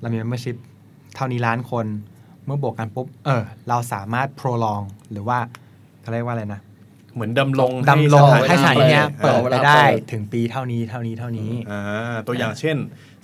[0.00, 0.56] เรามี membership
[1.14, 1.86] เท่านี้ล้านคน
[2.46, 5.38] เมื่อบวกกันปุ๊บเออเราสามารถ prolong หรือว่า
[6.02, 6.60] เขาเรียกว่าอะไรนะ
[7.14, 12.76] เหมือนดำรงดำรงให้ให้สถานที่เนี้ยเปิเปิดดเวไปลาได้เปิดถึงปีเท่านี้เท่านี้เท่านี้อ่าตัวอย่างเช่น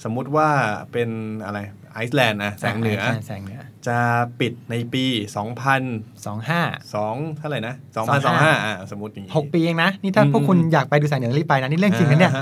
[0.04, 0.48] สมมุติว่า
[0.92, 1.08] เป็น
[1.44, 1.58] อะไร
[1.94, 3.98] ไอซ์แลนด์นะแสงเหนือใช่แสงเหนือ จะ
[4.40, 6.62] ปิดในปี 2000สองห้า
[7.00, 12.32] 2เท่าไหร่นะ25 2025อ่าสมมติอย่างนี้หกปีเองนะ นี่ถ้าพวกคุณอืมอยากไปดูแสงเหนือรีบไปนะ นี่เรื่องจริงนะเนี่ย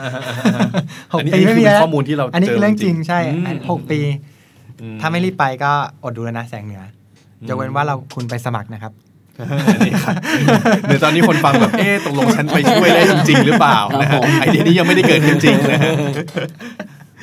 [1.12, 4.36] หกอันนี้ปีไม่มีคือแล้วข้อมูลที่เราอันนี้คือเรื่องจริงเจอจริงใช่อืมอันหกปีอื
[5.00, 5.72] ถ้าไม่รีบไปก็
[6.04, 6.82] อดดูแล้วนะแสงเหนือ
[7.40, 8.92] อมยกเว้นว่าเราคุณไปสมัครนะครับ
[9.68, 10.14] อันนี้ครับ
[10.86, 15.92] เดี๋ยวตอนนี้คนฟังแบบเอ๊ะตกลงฉันไปช่วยได้จริง ๆ หรือเปล่านะฮะไอเดียนี้ยังไม่ได้เกิดขึ้นจริงนะฮะ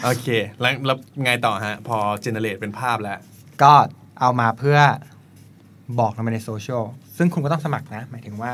[0.03, 0.27] โอเค
[0.61, 3.17] แล้วแล้วไงต่อฮะ พอเจเนเรตเป็นภาพแล้ว
[3.63, 3.73] ก็
[4.21, 4.77] เอามาเพื่อ
[5.99, 6.83] บอกลงไปในโซเชียล
[7.17, 8.51] ซึ่งคุณก็ต้องสมัครนะ หมายถึงว่า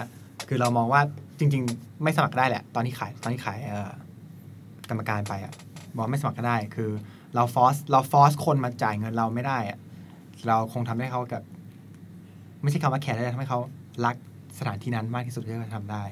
[0.47, 1.01] คือเรามองว่า
[1.39, 3.89] จริง ๆ ไม่สมัครได้แหละ ตอนที่ขายตอนที่ขายเอ่อ
[4.89, 5.53] กรรมการไปอะ
[5.95, 6.89] บอกไม่สมัครก็ได้คือ
[7.35, 9.79] เราฟอสเราฟอสคนมาจ่ายเงินเราไม่ได้อะ
[10.47, 11.43] เราคงทำให้เขากับ
[12.61, 13.59] ไม่ใช่คำว่าแคร์ได้ทำให้เขา
[14.05, 14.15] รัก
[14.59, 16.03] สถานที่นั้นมากที่สุดที่จะทำได้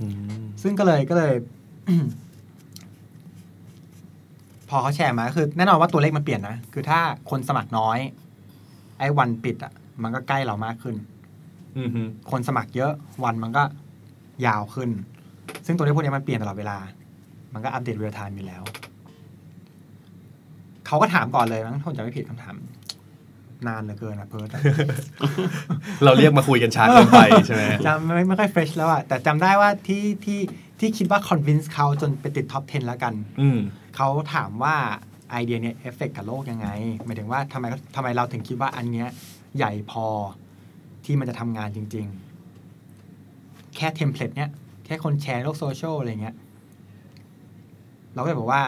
[0.00, 0.06] อื
[0.42, 1.34] มซึ่งก็เลยก็เลย
[4.68, 7.98] พอเขาแชร์มาก็คือ แน่นอนว่าตัวเลขมันเปลี่ยนนะคือถ้าคนสมัครน้อย
[8.98, 10.96] ไอ้วันปิดอะ มันก็ใกล้เรามากขึ้น
[11.78, 12.92] อืมฮึคนสมัครเยอะ
[13.24, 13.62] วันมันก็
[14.46, 14.90] ยาวขึ้น
[15.66, 16.78] ซึ่งตัวเลขพวกนี้มันเปลี่ยนตลอดเวลา
[17.52, 18.62] มันก็อัปเดตเรียลไทม์อยู่แล้ว
[20.86, 22.56] เขาก็ถามก่อนเลยมั้งถ้าผมจำไม่ผิดคำถาม
[23.66, 24.60] นานเหลือเกินนะเพิร์ดอะ
[26.04, 30.40] เราเรียกมาคุยกันช้าเกินไปใช่ไหมจำไม่ไม่ค่อย fresh แล้วอะแต่จำได้ว่าที่ที่
[30.80, 33.58] ที่คิดว่า convince เขาจนไปติดท็อป 10 แล้วกัน อืม
[33.96, 34.76] เขาถามว่า
[35.30, 36.68] ไอเดียเนี้ยเอฟเฟกกับโลกยังไง
[37.04, 37.64] หมายถึงว่าทำไม
[37.96, 39.08] ทำไมเราถึงคิดว่าอันเนี้ย
[39.56, 40.06] ใหญ่พอ
[41.04, 42.06] ที่มันจะทำงานจริง
[42.90, 44.50] ๆ แค่เทมเพลตเนี้ย
[44.84, 46.36] แค่คนแชร์ลงโซเชียลอะไรเงี้ย
[48.14, 48.62] เราก็เลยบอกว่า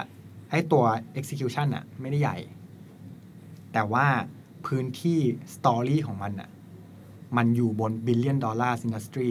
[0.51, 0.85] ไอ้ตัว
[1.19, 2.37] execution อะไม่ได้ใหญ่
[3.73, 4.07] แต่ว่า
[4.67, 5.19] พื้นที่
[5.55, 6.51] story ของมันอะ
[7.37, 9.31] มันอยู่บน billion dollars industry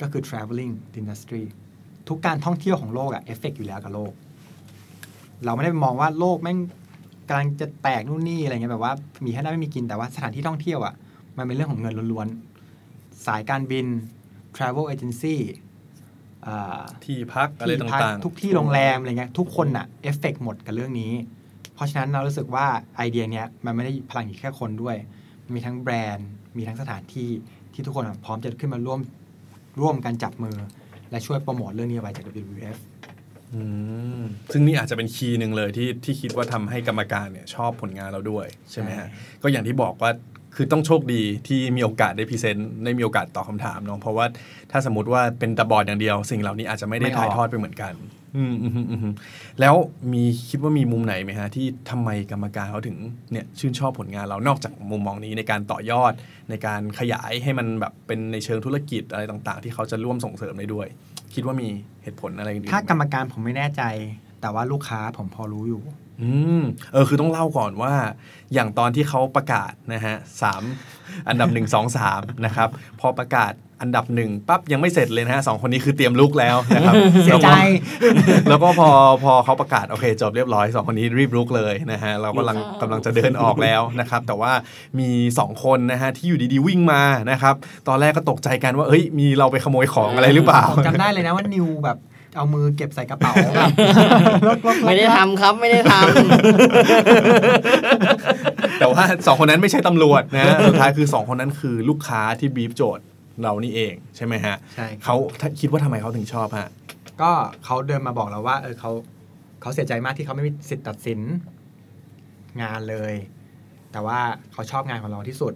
[0.00, 1.44] ก็คือ traveling industry
[2.08, 4.12] ทุกการท่องเที่ยวของโลกอะเอฟเฟกอยู่แล้วกับโลก
[5.44, 6.58] เราไม่ได้มองว่าโลกแม่ง
[7.28, 8.92] กำลังจะแตกนู่นนี่อะไรเงี้ยแบบว่า
[9.24, 10.94] มีให้ได้ไม่มีกินแต่ว่าสถานที่ท่องเที่ยวอะ
[11.36, 13.86] มันเป็นเรื่องของเงินล้วนๆ สายการบิน
[14.56, 15.36] travel agency
[17.04, 21.12] ที่พักอะไรที่พักต่างๆ ทุกที่โรงแรมอะไรเงี้ยทุกคนน่ะเอฟเฟกหมดกับเรื่องนี้
[21.74, 24.96] เพราะฉะนั้นเรารู้สึกว่าไอเดียเนี้ยมันไม่ได้พลังอยู่แค่คนด้วย
[25.54, 27.30] มีทั้งแบรนด์ มีทั้งสถานที่
[27.72, 29.00] ที่ทุกคนอะพร้อมจะขึ้นมาร่วม
[29.80, 30.56] ร่วมกันจับมือ
[31.10, 32.78] และช่วยโปรโมทเรื่องนี้ไว้จาก WWF
[33.54, 33.62] อื
[34.20, 40.10] มซึ่งนี่อาจจะเป็นคีย์หนึ่งเลยที่ที่คิดว่าทำให้กรรมการเนี่ยชอบผลงานเราด้วย ใช่ไหมฮะใช่ก็อย่างที่บอกว่า
[40.56, 44.26] คือต้องโชคดีที่มีโอกาสได้พรีเซนต์ได้มีโอกาสตอบคำถามเนาะเพราะว่า
[44.72, 47.92] ถ้าสมมติว่าเป็นตาบอดอย่างเดียว สิ่งเหล่านี้อาจจะไม่ได้ไม่ออกถ่ายทอดไปเหมือนกัน
[48.36, 49.14] อืมอืมอืมอืม
[49.60, 49.74] แล้ว
[50.12, 52.96] มีคิดว่ามีมุมไหนไหมฮะ ที่ทำไมกรรมการเขาถึง
[53.32, 56.12] เนี่ยชื่นชอบผลงานเรานอกจากมุมมองนี้ในการต่อยอด
[56.50, 60.86] ในการขยายให้มันแบบเป็นในเชิงธุรกิจอะไรต่าง ๆ ที่เขาจะร่วมส่งเสริมได้ด้วย
[61.34, 61.68] คิดว่ามี
[62.02, 63.82] เหตุผลอะไรอื่นๆถ้าไหมกรรมการผมไม่แน่ใจ
[64.40, 65.82] แต่ว่าลูกค้าผมพอรู้อยู่
[66.22, 67.92] อืมเออคือต้องเล่าก่อนว่า
[68.54, 70.62] อย่างตอนที่เขาประกาศนะฮะสาม
[71.28, 72.68] อันดับหนึ่งสองสามนะครับ
[73.00, 77.48] พอประกาศอันดับหนึ่งปั๊บยังไม่เสร็จเลยนะฮะสองคนนี้คือเตรียมลุกแล้วนะครับเสียใจ
[78.48, 78.90] แล้วก็พอ
[79.24, 84.52] พอเขาประกาศโอเคจบเรียบร้อยสองคนนี้รีบลุกเลยนะฮะเรากำลังกำลังจะเดินออกแล้วนะครับ แต่ว่า
[84.98, 87.54] มีสองคนนะฮะที่อยู่ดีๆวิ่งมานะครับ
[87.88, 91.98] ตอนแรกก็ตกใจกันว่าเอ้ยมีเราไปขโมยของอะไรหรือเปล่า ผมจำได้เลยนะว่านิวแบบ
[92.36, 93.68] เอามือเก็บใส่กระเป๋าแบบ
[94.86, 95.94] ไม่ได้ทำครับไม่ได้ท
[98.78, 103.04] แต่ว่าสองคนนั้นไม่ใช่ตำรวจนะสุดท้ายคือสองคนนั้นคือลูกค้าที่บีฟโจทย์
[103.42, 106.68] เรานี่เองใช่ไหมฮะใช่เขาถ้าคิดว่าทำไมเขาถึงชอบฮะ
[107.22, 107.30] ก็
[107.64, 108.90] เขาเดินมาบอกเราว่าเออเขา
[109.60, 111.20] เขาเสียใจมากที่เขาไม่มีสิทธิ์ตัดสิน
[112.62, 113.14] งานเลย
[113.92, 114.18] แต่ว่า
[114.52, 115.54] เขาชอบงานของเราที่สุด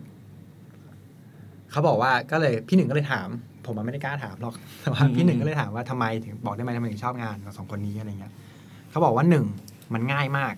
[1.70, 3.28] เขาบอกว่าก็เลยพี่หนึ่งก็เลยถาม
[3.68, 8.32] ผมมันไม่ได้กล้าถามหรอกแต่ว่าอืมพี่หนึ่งก็เลยถามว่าทำไมถึงบอกได้ไหมทำไมถึงชอบงานของสองคนนี้อะไรเงี้ย
[8.90, 9.44] เขาบอกว่าหนึ่ง
[9.94, 10.54] มันง่ายมาก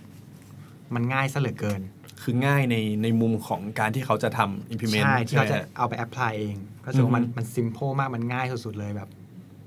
[0.94, 1.80] มันง่ายซะเหลือเกิน
[2.22, 9.08] คือง่ายในในมุมของการที่เขาจะทำ implement ใช่ที่เขาจะไหมฮเอาไป apply เองก็รู้สึกว่ามันอือฮึมัน simple มากมันง่ายสุดๆเลยแบบ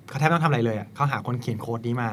[0.10, 2.10] เขาแทบไม่ต้องทำอะไรเลยอะเขาหาคนเขียนโค้ดนี้มา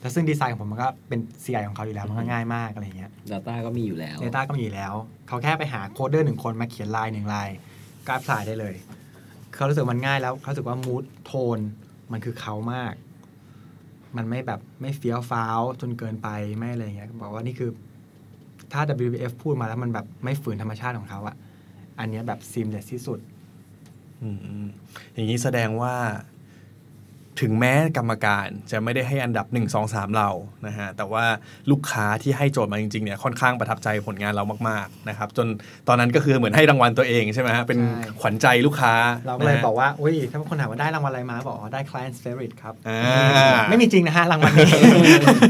[0.00, 4.94] แล้วซึ่งดีไซน์ของผมมันก็เป็น CI ของเขาอยู่แล้วมันก็ง่ายมากอะไรเงี้ยำ Data ก็มีอยู่แล้ว Data ก็มีอยู่แล้ว
[5.28, 7.48] เขาแค่ไปหา coder หนึ่งคนมาเขียนลายหนึ่งลาย
[8.06, 8.74] ก็ apply ได้เลย
[9.56, 11.58] เขารู้สึกมันง่ายแล้วเขารู้สึกว่า mood tone
[12.12, 12.94] มันคือเขามาก
[14.16, 17.70] มันไม่แบบไม่เฟี้ยวฟ้าวจนเกินไปไม่อะไรเงี้ยบอกว่านี่คือ
[18.72, 21.36] ถ้า WBF พูดมาแล้วมันแบบไม่ฝืนธรรมชาติของเขาอะ
[21.98, 23.18] อันเนี้ยแบบซีมเลสที่สุด
[24.22, 24.28] อื
[24.64, 24.66] ม
[25.12, 25.94] อย่างนี้แสดงว่า
[27.40, 30.28] ถึงแม้กรรมการจะไม่ได้ให้อันดับ 1 2 3 เรา
[30.66, 31.24] นะฮะแต่ว่า
[31.70, 35.46] ลูกค้าที่ให้โจทย์มาจริงๆเนี่ยค่อนข้างประทับใจผลงานเรามากๆนะครับจน
[35.88, 38.94] ตอนนั้นก็คือเหมือนให้รางวัลตัวเองใช่ไหมฮะเป็นใช่ขวัญใจลูกค้า
[39.26, 43.00] เราก็เลยนะฮะบอกว่าอุ้ยถ้าคนถามว่าได้รางวัลอะไรมาบอกอ๋อได้ client favorite ครับอ่า
[43.68, 44.72] ไม่มีจริงนะฮะรางวัลนี้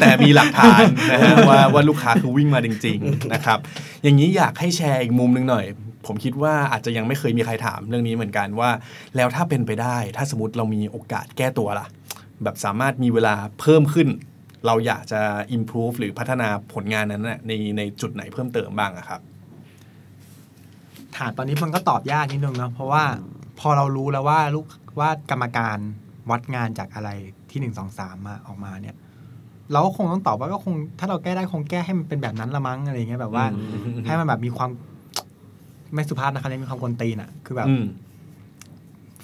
[0.01, 3.59] แต่มีหลักฐานนะฮะว่าว่าลูกค้าคือวิ่งมาจริง ๆ นะครับ
[4.03, 5.67] อย่างนี้อยากให้แชร์อีกมุมหนึงหน่อย
[6.07, 8.71] ผมคิดว่าอาจจะยังไม่เคยมีใครถามเรื่องนี้เหมือนกันว่า
[9.17, 11.87] แล้วถ้าเป็นไปได้ ถ้าสมมติเรามีโอกาสแก้ตัวล่ะ
[12.43, 14.09] แบบสามารถมีเวลาเพิ่มขึ้น
[14.67, 15.21] เราอยากจะ
[15.57, 19.21] improve หรือพัฒนาผลงานนั้นน่ะในในจุดไหนเพิ่มเติมบ้างอะครับ
[21.17, 23.05] ถามตอนนี้มันก็ตอบยากนิดนึงเนาะเพราะว่า
[23.61, 24.67] พอเรารู้แล้วว่าลูก
[25.01, 25.79] ว่ากรรมการ
[26.31, 27.11] วัดงานจากอะไร
[27.51, 28.97] ที่หนึ่งสองสามมาออกมาเนี่ย
[29.73, 33.61] เราก็คงต้องตอบว่าก็คงถ้าเราแก้ได้คงแก้ให้มันเป็นแบบนั้นละมั้งอะไรอย่างเงี้ยแบบว่าอื
[34.03, 34.71] มให้มันแบบมีความ
[35.95, 37.85] ไม่สุภาพนะครับมีความกวนตีนอะคือแบบอืม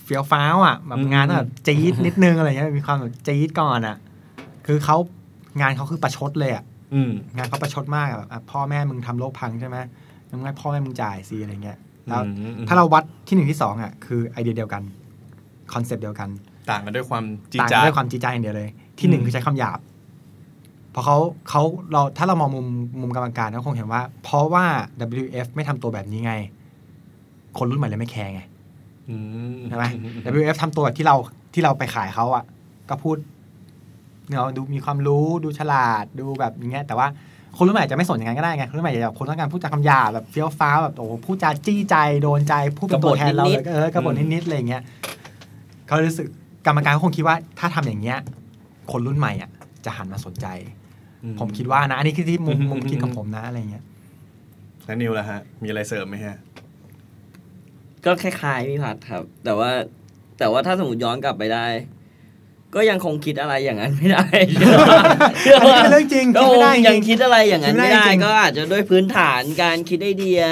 [0.03, 3.96] เฟี้ยวฟ้าวอะแบบอืมงานต้องแบบจี๊ดนิดนึงอะไรเงี้ยมีความแบบจี๊ดก่อนอะ
[4.66, 4.96] คือเขา
[5.61, 9.77] งานเขาคือประชดเลยอะอืมงานเขาประชดมากอะแบบอะพ่อแม่มึงทำโลกพังใช่ไหม
[10.31, 14.83] มึงให้พ่อแม่มึงจ่ายสิอะไรเงี้ยแล้วอืมถ้าเราวัดที่หนึ่งที่สองอะคือไอเดียเดียวกัน
[15.72, 16.29] คอนเซปต์เดียวกัน
[16.70, 22.67] ต่างกันด้วยความจี๊ด ต่างจากันด้วยความจี๊ดใจอย่างเดียวเลย ที่หนึ่งอืมคือใช้คำหยาบเพราะเขาเขาเราถ้าเรามองมุม
[23.01, 24.65] มุมกรรมการก็คงเห็นว่า เพราะว่า
[25.23, 26.35] WWF ไม่ทำตัวแบบนี้ไง
[27.59, 28.41] คนรุ่นใหม่เลยไม่แคร์ไง
[29.09, 29.17] อื
[29.55, 29.85] มใช่ไหม
[30.35, 31.17] WWF ทำตัวแบบที่เรา
[31.55, 32.45] ที่เราไปขายเขาอะ
[32.89, 33.17] ก็พูด
[34.31, 37.07] เนาะดูมีความรู้ดูฉลาดดูแบบอย่างเงี้ยแต่ว่า
[37.57, 44.83] คนรุ่นใหม่จะไม่สนอย่างนั้นก็ได้ไงคนรุ่นใหม่จะแบบคนต้องการพูดจาคำหยาบแบบเฟี้ยวฟ้าวแบบโอ้โหพูดจาจี้ใจโดนใจพูดเป็นตัวแทนเราเลยเออกระบฏนิดๆอะไรอย่างเงี้ย
[45.87, 46.27] เขารู้สึก
[46.67, 48.19] กรรมการก็คงคิดว่าถ้าทำอย่างเงี้ย
[48.93, 49.51] คนรุ่นใหม่อะ
[49.85, 50.47] จะหันมาสนใจ
[50.82, 50.82] อื
[51.41, 53.85] ผมคิดว่านะ อันนี้คือที่มุมอืมมุมคิดของผมนะอะไรเงี้ย
[54.85, 56.37] แล้วนิวล่ะฮะ มีอะไรเสริมไหมฮะ
[58.05, 59.71] ก็คล้ายๆพี่พัดครับ แต่ว่า
[60.39, 61.67] แต่ว่าถ้าสมมติย้อนกลับไปได้
[62.75, 64.27] ก็ยังคงคิดอะไรอย่างนั้นไม่ได้
[65.41, 70.43] เชื่ออันนี้ว่าเป็นเรื่องจริงก็คิดคไม่งได้จยัริงงคิดอะไรอย่างนั้นคิดไม่ไม่ได้ได้จริงก็อาจจะด้วยพื้นฐานการคิดไอเดีย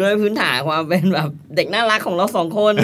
[0.00, 2.74] ด้วยพื้นฐานความเป็นแบบเด็กน่ารักของเราสองคน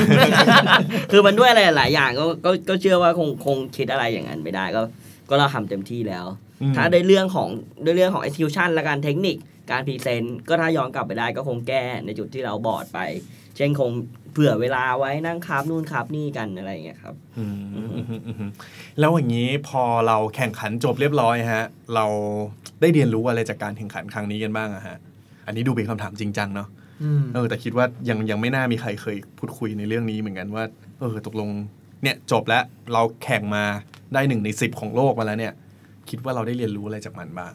[1.10, 4.82] คือมันด้วยอะไรหลายอย่างก็ก็ก็เชื่อว่าคงคงคิดอะไรอย่างนั้นไม่ได้ก็
[5.28, 7.48] ก็เราทำเต็มที่แล้วอืม ถ้าในเรื่องของ
[7.84, 9.36] ในเรื่องของ execution และการเทคนิค
[9.70, 12.98] การพรีเซนต์ก็ถ้าย้อนกลับไปได้ก็คงแก้ในจุดที่เราบอดไป
[13.56, 13.90] เช่นคง
[14.32, 18.50] เผื่อเวลาไว้นั่งครับนู่นครับนี่กันอะไรอย่างเงี้ยครับอืมอืมอืมอืม
[19.00, 22.06] แล้วอย่างนี้พอเราแข่งขันจบเรียบร้อยฮะ เรา
[22.80, 24.96] ได้เรียนรู้อะไรจากการแข่งขันครั้งนี้กันบ้างอะฮะ
[25.46, 26.68] อันนี้ดูเป็นคำถามจริงจังเนาะ
[27.02, 30.64] อืมเออแต่คิดว่ายังยังไม่น่ามีใครเคยพูดคุยในเรื่องนี้เหมือนกันว่า
[31.00, 31.48] เออตกลง
[32.02, 33.64] เนี่ยจบแล้วเราแข่งมา
[34.14, 35.54] ได้หนึ่งในสิบของโลกมาแล้วเนี่ย
[36.10, 37.52] คิดว่าเราได้เรียนรู้อะไรจากมันบ้าง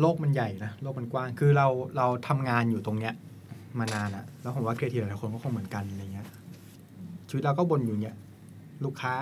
[0.00, 1.66] โลกมันใหญ่นะโลกมันกว้างคือเรา
[1.96, 3.14] เราทำงานอยู่ตรงเนี้ย
[3.78, 6.26] มานานอะแล้วผมว่าครีเอทีฟหลายคนก็คงเหมือนกันอะไรเงี้ย
[7.28, 8.16] ชีวิตเราก็บนอยู่เนี้ย
[8.84, 9.14] ลูกค้า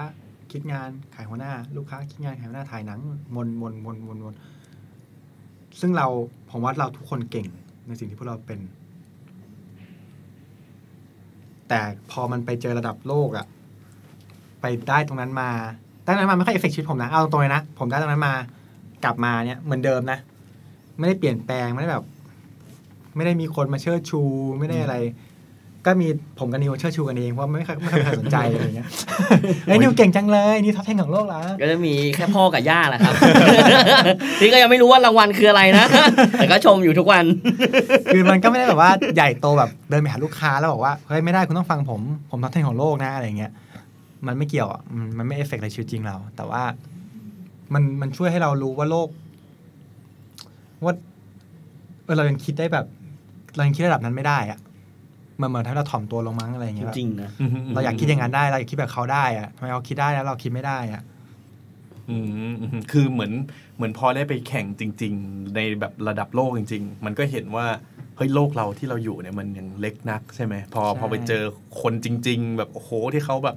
[0.52, 2.98] คิดงานขายหัวหน้า ลูกค้าคิดงานขายหัวหน้าถ่ายหนัง
[3.36, 4.34] วนวนวนวนวน
[5.80, 6.06] ซึ่งเรา
[6.50, 7.46] ผมว่าเราทุกคนเก่ง
[7.86, 8.60] ในสิ่งที่พวกเราเป็น
[11.68, 11.80] แต่
[12.10, 13.46] พอมันไปเจอระดับโลกอะ
[14.60, 15.50] ไปได้ตรงนั้นมา
[16.06, 18.34] ตรงนั้นมาไม่ค่อยเอฟเฟกชีวิตผมนะ เอาตรงๆเลยนะ ผมได้ตรงนั้นมา
[19.04, 20.18] กลับมาเนี่ยเหมือนเดิมนะ
[20.98, 22.04] ไม่ได้เปลี่ยนแปลง ไม่ได้แบบ
[23.16, 24.20] ไม่ได้มีคนมาเชิดชู
[24.58, 24.96] ไม่ได้อะไร
[25.88, 28.88] ก็มีผมกับนิวเชิดชูกันเองเพราะไม่เคยไม่เคยมีใครสนใจอะไรเงี้ย
[29.66, 33.14] ไอ้ยนิวเก่งจังเลยนี่ท็อป10ของโลกแล้ว ก็จะมีแค่พ่อกับย่าแหละครับ
[34.40, 35.84] นี่ก็ยังไม่รู้ว่ารางวัลคืออะไรนะ
[36.38, 37.24] แต่ก็ชมอยู่ทุกวัน
[38.12, 42.00] คือมันก็ไม่ได้แบบว่าใหญ่โตแบบเดินไปหาลูกค้าแล้วบอกว่าเฮ้ยไม่ได้คุณต้องฟังผม
[42.30, 43.52] ผมท็อป10ของโลกนะอะไรเงี้ย
[44.26, 46.62] มันไม่เกี่ยวอะมันมันไม่เอฟเฟกต์ในชีวิตจริงเรา แต่ว่า
[47.74, 49.08] มันมันช่วยให้เรารู้ว่าโลก
[50.84, 50.94] ว่า
[52.04, 52.86] เออเรายังคิดได้แบบ
[53.54, 54.58] เรายังคิดระดับนั้นไม่ได้อะ
[55.40, 57.30] มันเหมือนถ้าเราถ่อมตัวลงมั้งอะไรจเงี้ยแบบจริงๆนะ
[57.74, 61.02] เราอยากคิดอย่างนั้นได้เราอยากคิดแบบเขาได้อะทำไมเขาคิดได้แล้วเราคิดไม่ได้อะ
[62.10, 62.16] อื
[62.50, 63.32] มอืมคือเหมือน
[63.76, 67.66] เหมือนพอได้ไปแข่งจริง ๆ ในแบบระดับโลกจริง ๆ มันก็เห็นว่า
[68.16, 71.42] เฮ้ยโลกเราที่เราอยู่เนี่ยมันยังเล็กนักใช่ไหมพอพอไปเจอ
[71.80, 73.56] คนจริง ๆ แบบโอ้โหที่เขาแบบ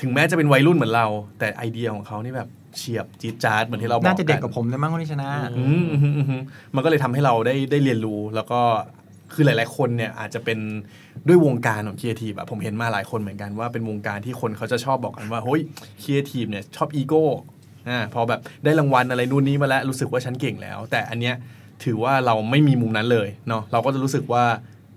[0.00, 1.06] ถึงแม้จะเป็นวัยรุ่นเหมือนเรา
[1.38, 5.28] แต่ไอเดียของเขานี่แบบเฉียบจี๊ดจ๊าดเหมือนที่เราบอกน่าจะเด็กกว่าผมเลยมั้งคนที่ชนะ
[5.58, 6.42] อือืมอืมอืมอืม
[6.74, 8.60] มันก็เลยทำให้เราได้ได้เรียนรู้แล้วก็
[9.32, 10.58] คือหลาย ๆ คนเนี่ยอาจจะเป็น
[11.28, 15.60] ด้วยวงการของครีเอทีฟอะผมเห็นมาหลายคนเหมือนกันว่าเป็นวงการที่คนเขาจะชอบบอกกันว่าเฮ้ย
[16.02, 17.26] ครีเอทีฟเนี่ยชอบอีโก้
[17.88, 21.34] อ่าพอแบบได้รางวัลอะไรนู่นนี่มาแล้วรู้สึกว่าฉันเก่งแล้ว แต่อันเนี้ย
[21.84, 24.44] ถือว่าเราไม่มีมุมนั้นเลยเนาะเราก็จะรู้สึกว่า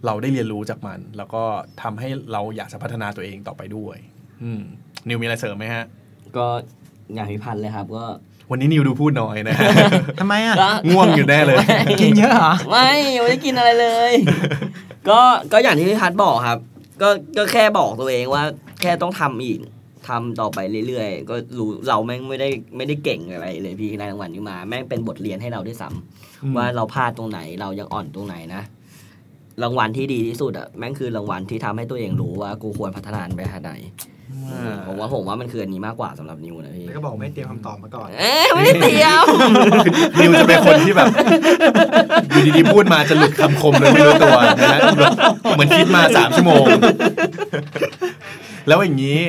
[0.06, 1.44] เราได้เรียนรู้จากมัน แล้วก็
[1.82, 3.98] ทำให้เราอยากจะพัฒนาตัวเองต่อไปด้วย
[4.44, 4.64] อืม
[5.08, 5.84] นิวมีอะไรเสริมไหมฮะ
[6.38, 6.46] ก็
[7.14, 8.06] อย่างพิพันธ์เลยครับก็
[8.52, 9.56] วันนี้นิวดูพูดน้อยนะ
[10.20, 11.58] ทำไมอะก็ง่วงอยู่แน่เลย
[12.02, 14.12] กินเยอะเหรอ ไม่ยังไม่ได้กินอะไรเลย
[15.10, 15.20] ก็
[15.52, 16.60] ก็อย่างที่พี่พัดบอกครับ
[17.02, 18.44] ก็ก็แค่บอกตัวเองว่า
[18.82, 19.60] แค่ต้องทำอีก
[20.08, 28.62] ทำต่อไปเรื่อยๆ ก็รู้เราแม่งไม่ได้ไม่ได้เก่งอะไรเลยพี่ในรางวัลนี้มา แม่งเป็นบทเรียนให้เราด้วยซ้ำว่าเราพลาดตรงไหนเรายังอ่อนตรงไหนนะ
[29.64, 34.13] รางวัลที่ดีที่สุดอะแม่งคือรางวัลที่ทำให้ตัวเองรู้ว่ากูควรพัฒนาไปทางไหนอ่า
[34.88, 39.26] ผมว่าผมว่ามันคืออันนี้มากกว่าสำหรับนิวนะพี่แล้วก็บอกไม่เตรียมคำตอบมาก่อน เอ๊ะไม่ได้เตรียม
[40.20, 41.08] นิวจะเป็นคนที่แบบ
[42.32, 45.14] อยู่ดีๆพูดมาจะหลุดคำคมเลยไม่รู้ตัวนะฮะแบบ
[45.56, 46.66] เหมือนคิดมาสามชั่วโมง
[48.68, 49.20] แล้วอย่างนี้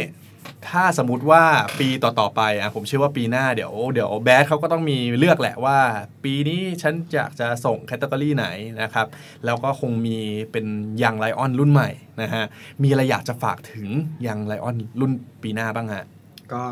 [0.75, 1.43] ถ้าสมมติว่า
[1.81, 5.79] ปีต่อๆไปอะผมเชื่อว่าปีหน้าเดี๋ยวเดี๋ยวแบดเขาก็ต้องมีเลือกแหละว่า
[6.25, 8.47] ปีนี้ฉันอยากจะส่งแคตตา o r y ไหน
[8.83, 9.07] นะครับ
[9.45, 10.19] แล้วก็คงมี
[10.53, 10.67] เป็น
[11.03, 11.91] ยังไลออนรุ่นใหม่
[12.23, 12.45] นะฮะ
[12.83, 13.89] มีอะไรอยากจะฝากถึง
[14.27, 15.13] ยังไลออนรุ่น
[15.43, 16.05] ปีหน้าบ้างฮะ
[16.53, 16.63] ก็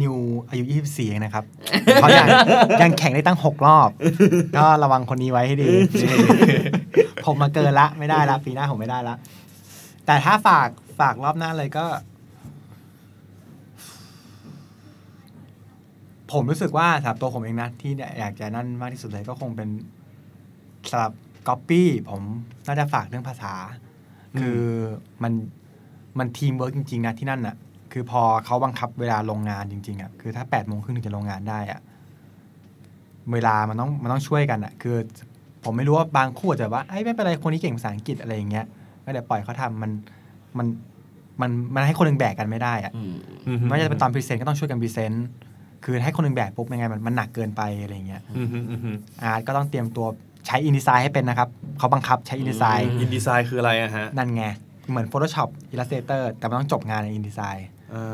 [0.00, 0.14] นิว
[0.48, 1.44] อายุ 24เองนะครับ
[1.94, 2.28] เขายัง
[2.82, 3.90] ยังแข่งได้ตั้ง 6 รอบ
[4.56, 5.68] ก็ระวังคนนี้ไว้ให้ดี
[7.24, 9.14] ผมมาเกินละไม่ได้ละ ปีหน้าผมไม่ได้ละ
[10.06, 10.68] แต่ถ้าฝาก
[11.00, 11.86] ฝากรอบหน้าเลยก็
[16.32, 19.68] ผมรู้สึกว่าสำหรับตัวผมเองนะที่อยากจะนั่นมากที่สุดเลยก็คงเป็น
[20.90, 21.12] สำหรับ
[21.48, 22.22] ก๊อปปี้ผม
[22.66, 23.52] น่าจะฝากเรื่องภาษา
[24.40, 24.60] คือ
[25.22, 25.32] มัน
[26.18, 27.56] มันทีมเวิร์กจริง ๆ นะที่นั่นน่ะ
[27.92, 31.80] คือพอเขาบังคับเวลาลงงานจริง ๆอะคือถ้าแปดโมงครึ่งถึงจะลงงานได้อะ
[33.32, 34.96] เวลามันต้องมันต้องช่วยกันอะ คือ
[35.64, 38.66] ผมไม่รู้ว่าบางคู่อาจจะว่าไอ้ยไม่เป็นไรคนนี้เก่งภาษาอังกฤษอะไรอย่างเงี้ย
[39.04, 39.90] ก็เดี๋ยวปล่อยเขาทำมัน
[40.58, 40.66] มัน
[41.40, 42.92] มันมันให้คนหนึ่งแบกกันไม่ได้อะ
[43.46, 45.26] อืมไม่ว่าจะเป็นตอนพรีเซนต์ก็ต้องช่วยกันพรีเซนต์
[45.84, 48.90] คือให้คนหนึ่งแบกปุ๊บยังไงมันมันหนักเกินไปอะไรอย่างเงี้ยอืมฮึอืมฮึ
[49.22, 50.06] art ก็ต้องเตรียมตัว
[50.46, 54.44] ใช้ InDesign ให้เป็นนะครับเขาบังคับใช้ InDesign InDesign คืออะไรอะฮะ นั่นไง
[54.90, 57.60] เหมือน Photoshop Illustrator แต่มันต้องจบงานใน InDesign
[57.92, 58.04] อ่า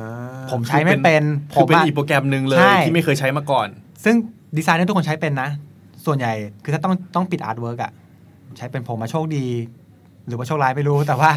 [0.53, 1.23] ผมใช้ไม่เป็น
[1.55, 3.69] คือเป็นผมอะอีกโปรแกรมหนึ่งเลยใช่ที่ไม่เคยใช้มาก่อน
[4.05, 4.15] ซึ่ง
[4.57, 5.49] ดีไซน์เนี่ยทุกคนใช้เป็นนะ
[6.07, 6.33] ส่วนใหญ่
[6.65, 7.93] คือถ้าต้องต้องปิด artwork อะ
[8.57, 9.47] ใช้เป็นผมมาโชคดี
[10.27, 11.31] หรือว่าโชคร้ายไม่รู้ แต่ว่า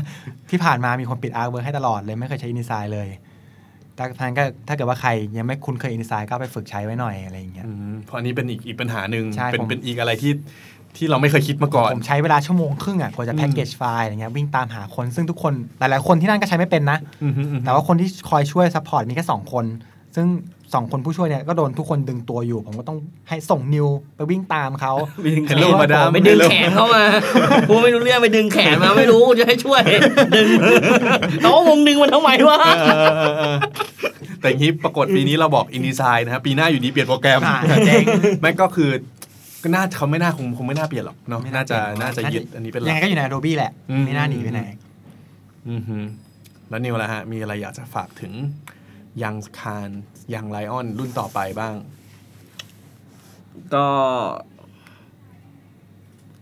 [0.50, 3.08] ที่ผ่านมามีคนปิด artwork ให้ตลอดเลยไม่เคยใช้ InDesign เลย
[4.00, 10.32] แต่ทางก็ถ้าเกิดว่าใครยังไม่คุ้นเคย InDesign ก็ไปฝึกใช้ไว้หน่อยอะไรอย่างเงี้ยอืมเพราะอันนี้เป็นอีกอีกปัญหาหนึ่งใช่เป็นผมเป็นอีกอะไรที่
[10.98, 19.66] ที่เราไม่เคยคิดมาก่อน ผมใช้เวลาชั่วโมงครึ่งอะกว่าจะแพ็กเกจไฟล์อะไรเงี้ยวิ่งตามหาคนซึ่งทุกคน หลายๆคนที่นั่นก็ใช้ไม่เป็นนะอืมฮึอืมฮึแต่ว่าคนที่คอยช่วย support มีแค่สองคน
[20.16, 20.28] ซึ่ง
[20.74, 22.98] สองคนผู้ช่วยเนี่ยก็โดนทุกคนดึงตัวอยู่ ผมก็ต้อง
[23.30, 24.94] ให้ส่งนิวไปวิ่งตามเขา
[25.24, 27.04] ไปดึงแขน Hello madam ไปดึงแขนเข้ามา
[27.70, 29.82] กูไม่รู้เรื่องไปดึงแขนมาไม่รู้กูจะให้ช่วย
[30.36, 30.48] ดึง
[31.42, 33.56] เขาก็งงดึงมันทำไมวะเออเออเออ
[34.42, 38.04] แต่อย่างนี้ปรากฏปีนี้เราบอก InDesign นะครับปีหน้าอยู่ดีเปลี่ยนโปรแกรมอ่าเจ๊ง
[38.42, 38.90] แม่งก็คือ
[39.64, 44.62] ก็น่าเขาไม่น่าคงคงไม่น่าเปลี่ยนหรอกเนาะไม่น่าน่าจะเปลี่ยนน่าจะยึดอันนี้เป็นหลักยังไงก็อยู่ใน Adobe แหละอืมไม่น่าหนีไปไหน
[45.70, 45.98] อือฮึ
[46.70, 48.34] แล้วนิวล่ะฮะมีอะไรอยากจะฝากถึง
[49.24, 49.90] ยังคาน
[50.34, 51.74] ยังไลออนรุ่นต่อไปบ้าง
[53.74, 53.88] ก็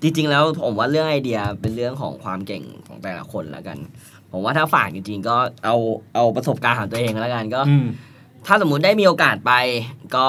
[0.02, 3.78] จริงๆแล้วผมว่าเรื่องไอเดียเป็นเรื่องของความเก่งของแต่ละคนแล้วกัน
[4.32, 5.76] ผมว่าถ้าฝากจริงๆ ก็เอา
[6.16, 7.88] เอาประสบการณ์ของตัวเองแล้วกันก็อืม
[8.46, 9.52] ถ้าสมมุติได้มีโอกาสไป
[10.16, 10.26] ก็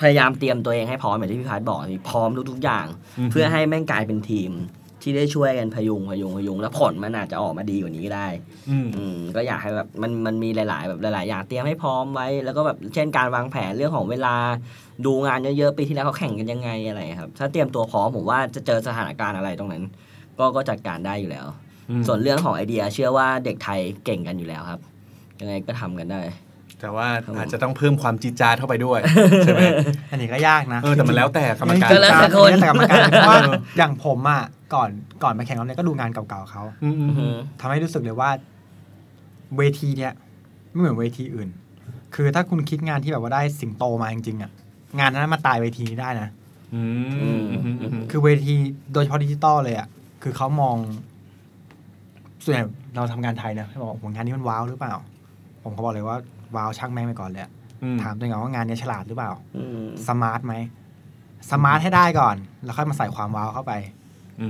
[0.00, 1.78] พยายามเตรียมตัวเองให้พร้อมอย่างที่พี่พัฒน์บอก
[2.08, 2.86] พร้อมทุกๆอย่าง
[3.18, 4.50] อืมเพื่อให้แม่งกลายเป็นทีม
[5.04, 8.28] ที่ได้ช่วยกันพยุงพยุงพยุงแล้วผลมันอาจจะออกมาดีกว่านี้ก็ได้
[8.70, 14.34] อืมอืมก็อยากให้แบบมันมันมีหลาย ๆ แบบหลายๆอย่างเตรียมให้พร้อมไว้ แล้วก็แบบเช่นการวางแผนเรื่องของเวลา
[15.06, 19.84] ดูงานเยอะๆปีที่แล้วเขาแข่งกันยังไงอะไรครับ ถ้าเตรียมตัวพร้อมผมว่าจะเจอสถานการณ์อะไรตรงนั้น
[20.38, 21.46] ก็ก็จัดการได้อยู่แล้ว
[21.90, 24.80] อืมส่วนเรื่องของไอเดียเชื่อว่าเด็กไทยเก่งกันอยู่แล้วครับ
[25.40, 26.20] ยังไงก็ทำกันได้
[26.84, 29.00] แต่ว่าครับผมอาจจะต้องเพิ่มความจีดจาดเข้าไปด้วย
[29.44, 29.60] ใช่ไหม
[30.10, 33.40] อันนี้ก็ยากนะเออแต่มันแล้วแต่กรรมการก็แล้วแต่คนแต่กรรมการเพราะว่า
[33.78, 34.42] อย่างผมอะ
[34.74, 34.90] ก่อน
[35.22, 38.30] ก่อนไปแข่งรอบเนี้ยก็ดูงานเก่าๆเขาอืมอืมอืมทำให้รู้สึกเลยว่า
[39.56, 40.12] เวทีเนี้ย
[40.70, 41.48] ไม่เหมือนเวทีอื่น
[42.14, 44.50] คือถ้าคุณคิดงานที่แบบว่าได้สิงโตมาจริงๆอะ
[44.98, 46.28] งานนั้นมาตายเวทีนี้ได้นะ
[46.74, 48.54] อืมอืมอืมอืมคือเวที
[48.92, 49.88] โดยเฉพาะดิจิตอลเลยอะ
[50.22, 50.76] คือเขามอง
[52.44, 52.64] ส่วนใหญ่
[52.96, 54.94] เราทำงานไทยนะเขาบอกผลงานนี้มันว้าวหรือเปล่า
[55.62, 56.16] ผมเขาบอกเลยว่า
[56.56, 57.50] wow ช่างแม่งไปก่อนเลยอะ
[57.82, 60.54] อืมถามตัวเองก่อนว่างานเนี้ยฉลาดหรือเปล่าอืม smart ไหม
[61.50, 63.72] smart ให้ได้ก่อน แล้วค่อยมาใส่ความ wow เข้าไป
[64.40, 64.48] อื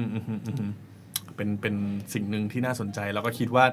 [0.00, 0.70] มอืมอืมอืม
[1.36, 1.74] เป็นเป็น
[2.14, 3.64] สิ่งหนึ่งที่น่าสนใจ แล้วก็คิดว่า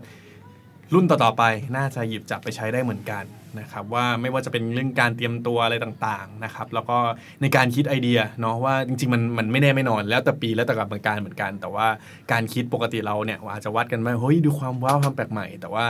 [0.93, 1.43] รุ่นต่อๆไป
[1.77, 3.23] น่าจะหยิบจับไปใช้ได้เหมือนกัน
[3.59, 6.97] นะครับว่าไม่ว่าจะเป็นเรื่องการเตรียมตัวอะไรต่างๆนะครับแล้วก็
[7.41, 11.88] ในการคิดไอเดียเนาะว่าจริงๆมันมันไม่แน่ไม่นอน แล้วแต่ปีแล้วแต่กรรมการเหมือนกัน แต่ว่า
[12.32, 15.86] การคิดปกติเราเนี่ยอาจจะวัดกันว่าเฮ้ยดูความว้าวความแปลกใหม่ แต่ว่า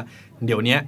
[0.45, 0.79] เดี๋ยวเนี้ย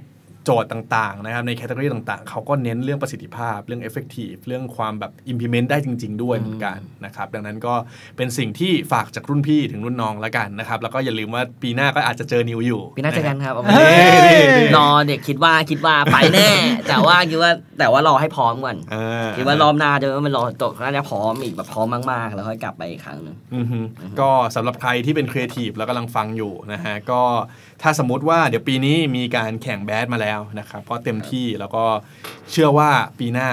[0.44, 7.74] โจทย์ต่างๆนะครับในแคตตาล็อต่างๆ เขาก็เน้นเรื่องประสิทธิภาพเรื่อง effective เรื่องความแบบ implement ได้จริง ๆ ด้วยเหมือนกันนะครับดังนั้นก็
[8.16, 13.90] เป็นสิ่งที่ฝากจากรุ่นพี่ถึงรุ่นน้องแล้วกันนะครับแล้วก็อย่าลืมว่าปีหน้าก็อาจจะเจอนิวอยู่ปีหน้าเจอกันครับเอาเฮ้
[14.34, 14.38] ย
[14.76, 16.50] รอเด็กคิดว่าคิดว่าไปแน่
[16.88, 23.78] แต่ว่าคิดว่าแต่ว่ารอให้พร้อมก่อนอ่าคิดว่ารอบหน้าจะมันรอตกน่าจะพร้อมอีกแบบพร้อมมากๆ แล้วค่อยกลับไปอีกครั้งหนึ่งอือฮึ
[24.20, 27.22] ก็สำหรับใครที่เป็นครีเอทีฟแล้วกำลังฟังอยู่นะฮะก็
[27.82, 31.84] ถ้าสมมุติว่าเดี๋ยวปีนี้มีการแข่งแบดมาแล้วนะครับก็เต็มที่แล้วก็
[32.50, 33.48] เชื่อว่าปีหน้า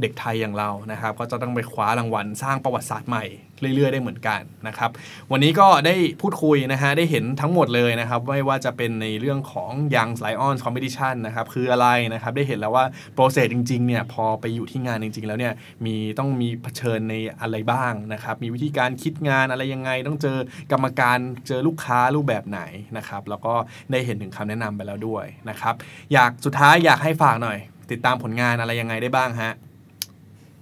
[0.00, 3.24] เด็กไทยอย่างเรานะครับ ก็จะต้องไปคว้ารางวัลสร้างประวัติศาสตร์ใหม่
[3.60, 4.90] เรื่อย ๆ ได้เหมือนกันนะครับ
[5.32, 12.84] วันนี้ก็ได้พูดคุยนะฮะได้เห็นทั้งหมดเลยนะครับไม่ว่าจะเป็นในเรื่องของ Young Lion Competition นะครับคืออะไรนะครับได้เห็นแล้วว่า
[13.14, 15.54] process จริงๆเนี่ยพอไปอยู่ที่งานจริง ๆ แล้วเนี่ย
[15.86, 20.38] มีต้องมีเผชิญในอะไรบ้างนะครับมีวิธีการคิดงานอะไรยังไง ต้องเจอ
[20.72, 22.60] กรรมการเจอลูกค้ารูปแบบไหน
[22.96, 23.54] นะครับแล้วก็
[23.92, 25.74] ได้เห็นถึงคำแนะนำไปแล้วด้วยนะครับ
[26.12, 27.58] อยากสุดท้ายอยากให้ฝากหน่อย
[27.90, 29.52] ติดตามผลงานอะไรยังไงได้บ้างฮะ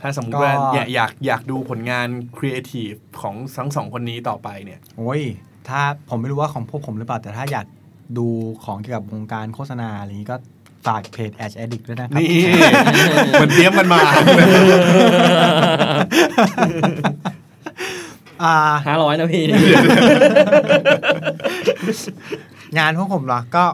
[0.00, 5.22] ถ้าสมมติว่าก็อยากอยากอยากดูผลงานครีเอทีฟของทั้งสองคนนี้ต่อไปเนี่ยโอ้ย
[5.68, 7.66] ถ้าผมไม่รู้ว่าของพวกผมหรือเปล่า แต่ถ้าอยาก
[8.18, 8.26] ดู
[8.64, 10.36] ของเกี่ยวกับวงการโฆษณาอะไรนี้ก็
[10.86, 12.30] ฝากเพจ Ad Addict ด้วยนะครับ นี่
[13.42, 14.00] มันเตรียมกันมา
[18.42, 18.54] อ่า
[18.86, 19.44] ห้าร้อยนะพี่
[22.78, 23.64] งานพวกผมเหรอ ก็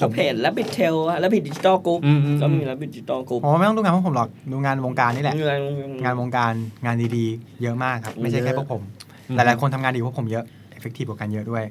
[0.00, 5.60] ผมเพจ Rabbit's Tale Rabbit Digital Group อืมอืมก็มี Rabbit Digital Group ผมว่าไม่ต้องดูงานพวกผมหรอกดูงานวงการนี่แหละ งาน
[6.04, 6.52] งานวงการ
[6.84, 8.82] งานดีๆ เยอะมากครับ ไม่ใช่แค่พวกผม
[9.28, 11.64] อืมหลายๆคนทำงานดีกว่าพวกผมเยอะ effective กว่ากันเยอะด้วย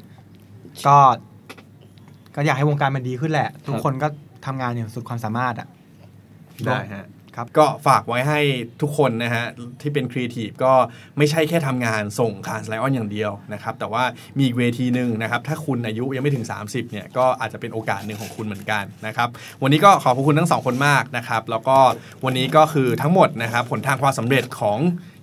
[0.88, 0.98] ก็
[2.36, 4.08] ก็อยากให้วงการมันดีขึ้นแหละ ทุกคนก็
[4.46, 5.68] ทำงานอย่างสุดความสามารถอะ
[6.66, 7.06] ได้ฮะ
[7.40, 8.40] ครับก็ฝากไว้ให้
[8.82, 9.46] ทุกคนนะฮะ
[9.82, 10.74] ที่เป็นครีเอทีฟก็
[11.18, 14.04] ไม่ใช่แค่ทำงานส่ง Cannes Lions อย่างเดียวนะครับแต่ว่า
[14.38, 19.30] มีอีกเวทีหนึ่งนะครับถ้าคุณอายุยังไม่ถึง 30เนี่ยก็อาจจะเป็นโอกาสหนึ่งของคุณเหมือนกันนะครับ
[19.62, 21.78] วันนี้ก็ขอบพระคุณทั้งสองคนมากนะครับแล้วก็
[22.26, 24.80] วันนี้ก็คือทั้งหมดนะครับผลทางความสำเร็จของ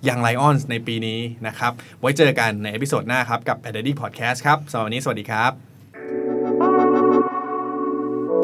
[0.07, 5.51] Young Lions ในปีนี้นะครับไว้เจอกันใน episode หน้าครับกับ a d d i c Podcast ครับสำหรับวันนี้สวัสดีครับ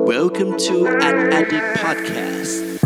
[0.05, 2.82] Welcome to Ad Addict Podcast.